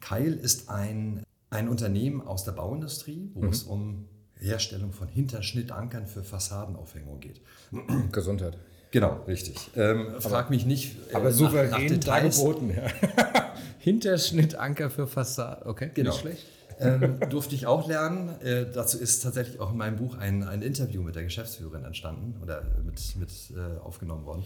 [0.00, 3.48] Keil ist ein, ein Unternehmen aus der Bauindustrie, wo mhm.
[3.48, 7.40] es um Herstellung von Hinterschnittankern für Fassadenaufhängung geht.
[8.12, 8.58] Gesundheit.
[8.90, 9.56] Genau, richtig.
[9.76, 10.96] Ähm, frag mich nicht.
[11.10, 12.36] Äh, aber souverän nach, nach Details.
[12.36, 12.86] Dargeboten, ja.
[13.78, 15.66] Hinterschnittanker für Fassade.
[15.66, 16.10] Okay, genau.
[16.10, 16.46] nicht schlecht
[16.80, 18.40] ähm, durfte ich auch lernen.
[18.40, 22.40] Äh, dazu ist tatsächlich auch in meinem Buch ein, ein Interview mit der Geschäftsführerin entstanden
[22.42, 24.44] oder mit, mit äh, aufgenommen worden.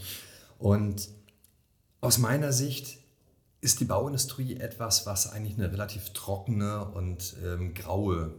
[0.58, 1.08] Und
[2.00, 2.98] aus meiner Sicht
[3.62, 8.34] ist die Bauindustrie etwas, was eigentlich eine relativ trockene und ähm, graue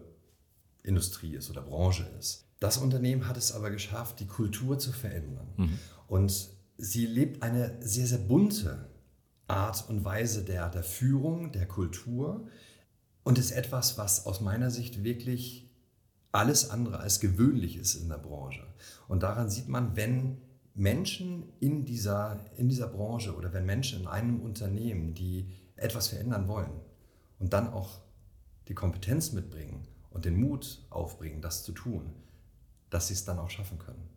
[0.84, 2.45] Industrie ist oder Branche ist.
[2.59, 5.47] Das Unternehmen hat es aber geschafft, die Kultur zu verändern.
[5.57, 5.80] Mhm.
[6.07, 8.89] Und sie lebt eine sehr, sehr bunte
[9.47, 12.47] Art und Weise der, der Führung, der Kultur,
[13.24, 15.69] und ist etwas, was aus meiner Sicht wirklich
[16.34, 18.67] alles andere als gewöhnlich ist in der Branche.
[19.07, 20.41] Und daran sieht man, wenn
[20.76, 26.47] Menschen in dieser, in dieser Branche oder wenn Menschen in einem Unternehmen, die etwas verändern
[26.47, 26.82] wollen
[27.39, 28.01] und dann auch
[28.67, 32.13] die Kompetenz mitbringen und den Mut aufbringen, das zu tun,
[32.89, 34.09] dass sie es dann auch schaffen können.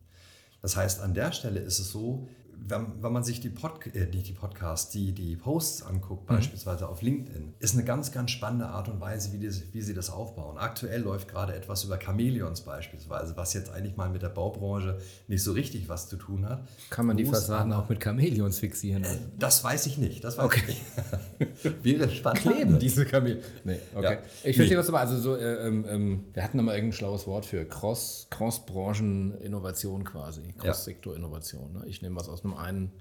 [0.63, 2.29] Das heißt, an der Stelle ist es so,
[2.69, 6.37] wenn, wenn man sich die, Pod, äh, die, die Podcasts, die, die Posts anguckt, mhm.
[6.37, 9.95] beispielsweise auf LinkedIn, ist eine ganz, ganz spannende Art und Weise, wie, die, wie sie
[9.95, 10.59] das aufbauen.
[10.59, 14.99] Aktuell läuft gerade etwas über Chameleons beispielsweise, was jetzt eigentlich mal mit der Baubranche
[15.29, 16.67] nicht so richtig was zu tun hat.
[16.91, 19.05] Kann man die Fassaden auch mit Chameleons fixieren?
[19.05, 20.25] Äh, das weiß ich nicht.
[20.25, 20.63] Das weiß okay.
[20.69, 21.85] ich nicht.
[21.85, 22.41] Wäre spannend.
[22.41, 23.45] Kleben diese Chameleons.
[23.65, 24.15] Nee, okay.
[24.15, 24.19] Ja.
[24.45, 24.77] Ich verstehe, nee.
[24.77, 25.13] was du meinst.
[25.13, 30.05] Also so, äh, ähm, ähm, wir hatten da mal irgendein schlaues Wort für Cross, Cross-Branchen-Innovation
[30.05, 30.55] quasi.
[30.59, 31.73] Cross-Sektor-Innovation.
[31.75, 31.85] Ne?
[31.87, 32.93] Ich nehme was aus einem einen.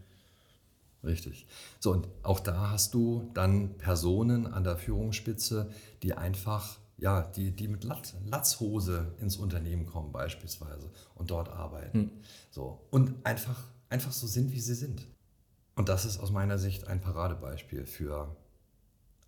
[1.03, 1.45] Richtig.
[1.79, 5.69] So, und auch da hast du dann Personen an der Führungsspitze,
[6.01, 11.99] die einfach, ja, die, die mit Lat Latzhose ins Unternehmen kommen beispielsweise und dort arbeiten.
[11.99, 12.11] Hm.
[12.49, 15.05] So, und einfach, einfach so sind, wie sie sind.
[15.75, 18.35] Und das ist aus meiner Sicht ein Paradebeispiel für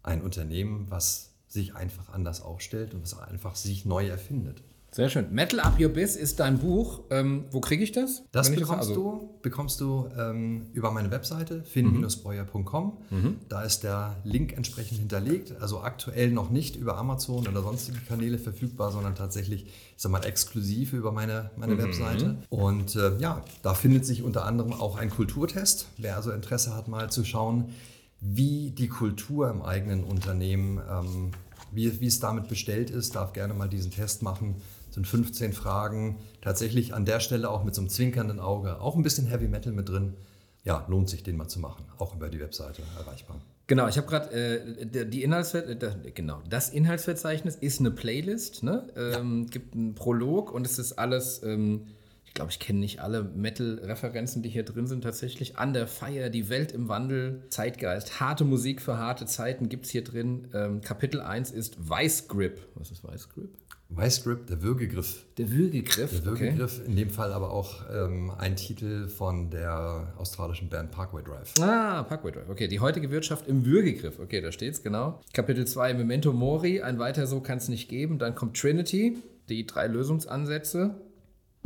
[0.01, 4.63] ein Unternehmen, was sich einfach anders aufstellt und was einfach sich neu erfindet.
[4.91, 5.31] Sehr schön.
[5.31, 7.01] Metal Up Your Biz ist dein Buch.
[7.09, 8.23] Ähm, wo kriege ich das?
[8.31, 12.97] Das bekommst, das also du, bekommst du ähm, über meine Webseite finn-breuer.com.
[13.09, 13.37] Mhm.
[13.49, 15.53] Da ist der Link entsprechend hinterlegt.
[15.59, 20.25] Also aktuell noch nicht über Amazon oder sonstige Kanäle verfügbar, sondern tatsächlich, ich sag mal,
[20.25, 21.83] exklusiv über meine, meine mhm.
[21.83, 22.37] Webseite.
[22.49, 25.87] Und äh, ja, da findet sich unter anderem auch ein Kulturtest.
[25.97, 27.69] Wer also Interesse hat, mal zu schauen,
[28.19, 31.31] wie die Kultur im eigenen Unternehmen, ähm,
[31.71, 34.55] wie, wie es damit bestellt ist, darf gerne mal diesen Test machen
[34.97, 36.17] sind 15 Fragen.
[36.41, 39.71] Tatsächlich an der Stelle auch mit so einem zwinkernden Auge, auch ein bisschen Heavy Metal
[39.71, 40.15] mit drin.
[40.63, 43.39] Ja, lohnt sich den mal zu machen, auch über die Webseite erreichbar.
[43.67, 48.87] Genau, ich habe gerade äh, die Inhaltsver äh, genau das Inhaltsverzeichnis ist eine Playlist, ne?
[48.95, 49.49] Ähm, ja.
[49.51, 51.43] Gibt einen Prolog und es ist alles.
[51.43, 51.87] Ähm,
[52.25, 55.57] ich glaube, ich kenne nicht alle Metal-Referenzen, die hier drin sind tatsächlich.
[55.57, 59.91] An der Feier, die Welt im Wandel, Zeitgeist, harte Musik für harte Zeiten gibt es
[59.91, 60.47] hier drin.
[60.53, 62.59] Ähm, Kapitel 1 ist Weißgrip.
[62.75, 63.49] Was ist Weißgrip?
[63.89, 65.25] Weißgrip, der Würgegriff.
[65.37, 66.11] Der Würgegriff.
[66.11, 66.89] Der Würgegriff, okay.
[66.89, 71.53] in dem Fall aber auch ähm, ein Titel von der australischen Band Parkway Drive.
[71.61, 72.49] Ah, Parkway Drive.
[72.49, 74.19] Okay, die heutige Wirtschaft im Würgegriff.
[74.19, 75.21] Okay, da steht's, genau.
[75.33, 78.19] Kapitel 2, Memento Mori, ein weiter so kann es nicht geben.
[78.19, 79.17] Dann kommt Trinity,
[79.47, 80.95] die drei Lösungsansätze.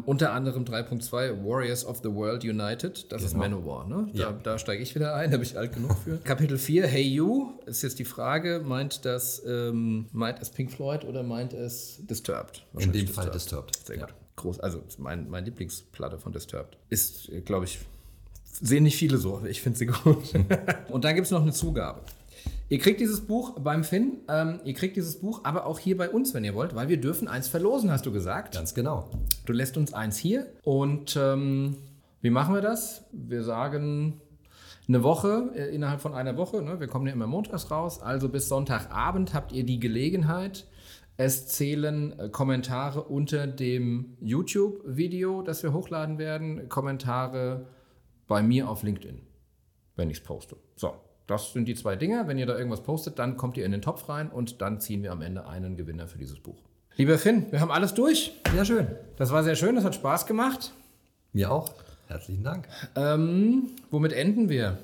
[0.05, 3.11] Unter anderem 3.2 Warriors of the World United.
[3.11, 3.25] Das genau.
[3.25, 4.09] ist Manowar, ne?
[4.13, 4.31] Da, ja.
[4.31, 6.17] da steige ich wieder ein, da bin ich alt genug für.
[6.23, 11.05] Kapitel 4, Hey You, ist jetzt die Frage, meint das, ähm, meint es Pink Floyd
[11.05, 12.65] oder meint es Disturbed?
[12.77, 13.75] In dem Fall Disturbed.
[13.85, 14.05] Sehr ja.
[14.05, 14.15] gut.
[14.37, 16.77] Groß, also mein, mein Lieblingsplatte von Disturbed.
[16.89, 17.79] Ist, glaube ich,
[18.43, 20.33] sehen nicht viele so, aber ich finde sie gut.
[20.89, 22.01] Und dann gibt es noch eine Zugabe.
[22.71, 26.09] Ihr kriegt dieses Buch beim Finn, ähm, ihr kriegt dieses Buch aber auch hier bei
[26.09, 28.55] uns, wenn ihr wollt, weil wir dürfen eins verlosen, hast du gesagt.
[28.55, 29.09] Ganz genau.
[29.45, 31.75] Du lässt uns eins hier und ähm,
[32.21, 33.03] wie machen wir das?
[33.11, 34.21] Wir sagen
[34.87, 36.79] eine Woche, äh, innerhalb von einer Woche, ne?
[36.79, 40.65] wir kommen ja immer montags raus, also bis Sonntagabend habt ihr die Gelegenheit,
[41.17, 47.67] es zählen äh, Kommentare unter dem YouTube-Video, das wir hochladen werden, Kommentare
[48.29, 49.23] bei mir auf LinkedIn,
[49.97, 50.55] wenn ich es poste.
[50.77, 50.93] So,
[51.27, 52.23] das sind die zwei Dinge.
[52.27, 55.03] Wenn ihr da irgendwas postet, dann kommt ihr in den Topf rein und dann ziehen
[55.03, 56.57] wir am Ende einen Gewinner für dieses Buch.
[56.97, 58.33] Lieber Finn, wir haben alles durch.
[58.51, 58.87] Sehr schön.
[59.17, 60.71] Das war sehr schön, das hat Spaß gemacht.
[61.33, 61.73] Mir auch.
[62.07, 62.67] Herzlichen Dank.
[62.95, 64.77] Ähm, womit enden wir?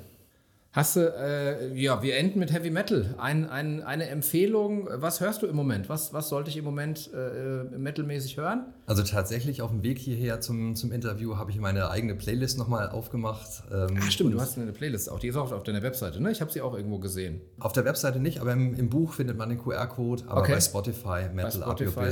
[0.73, 3.15] Hast du, äh, ja, wir enden mit Heavy Metal.
[3.17, 5.89] Ein, ein, eine Empfehlung, was hörst du im Moment?
[5.89, 8.73] Was, was sollte ich im Moment äh, metalmäßig hören?
[8.85, 12.89] Also tatsächlich auf dem Weg hierher zum, zum Interview habe ich meine eigene Playlist nochmal
[12.89, 13.63] aufgemacht.
[13.71, 15.19] Ähm, Ach stimmt, du hast eine Playlist auch.
[15.19, 16.31] Die ist auch auf deiner Webseite, ne?
[16.31, 17.41] Ich habe sie auch irgendwo gesehen.
[17.59, 20.25] Auf der Webseite nicht, aber im, im Buch findet man den QR-Code.
[20.27, 20.53] Aber okay.
[20.53, 22.11] bei Spotify, Metal bei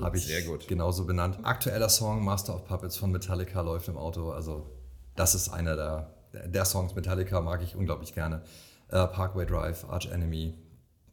[0.00, 1.38] Habe ich genauso benannt.
[1.42, 4.30] Aktueller Song, Master of Puppets von Metallica läuft im Auto.
[4.30, 4.66] Also
[5.14, 6.13] das ist einer der
[6.46, 8.42] der Songs Metallica mag ich unglaublich gerne.
[8.88, 10.54] Äh, Parkway Drive, Arch Enemy.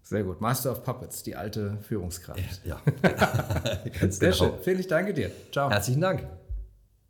[0.04, 0.42] Sehr gut.
[0.42, 2.42] Master of Puppets, die alte Führungskraft.
[2.66, 2.82] Ja.
[4.10, 4.34] Sehr genau.
[4.34, 4.52] schön.
[4.62, 5.32] Felix, danke dir.
[5.52, 5.70] Ciao.
[5.70, 6.28] Herzlichen Dank.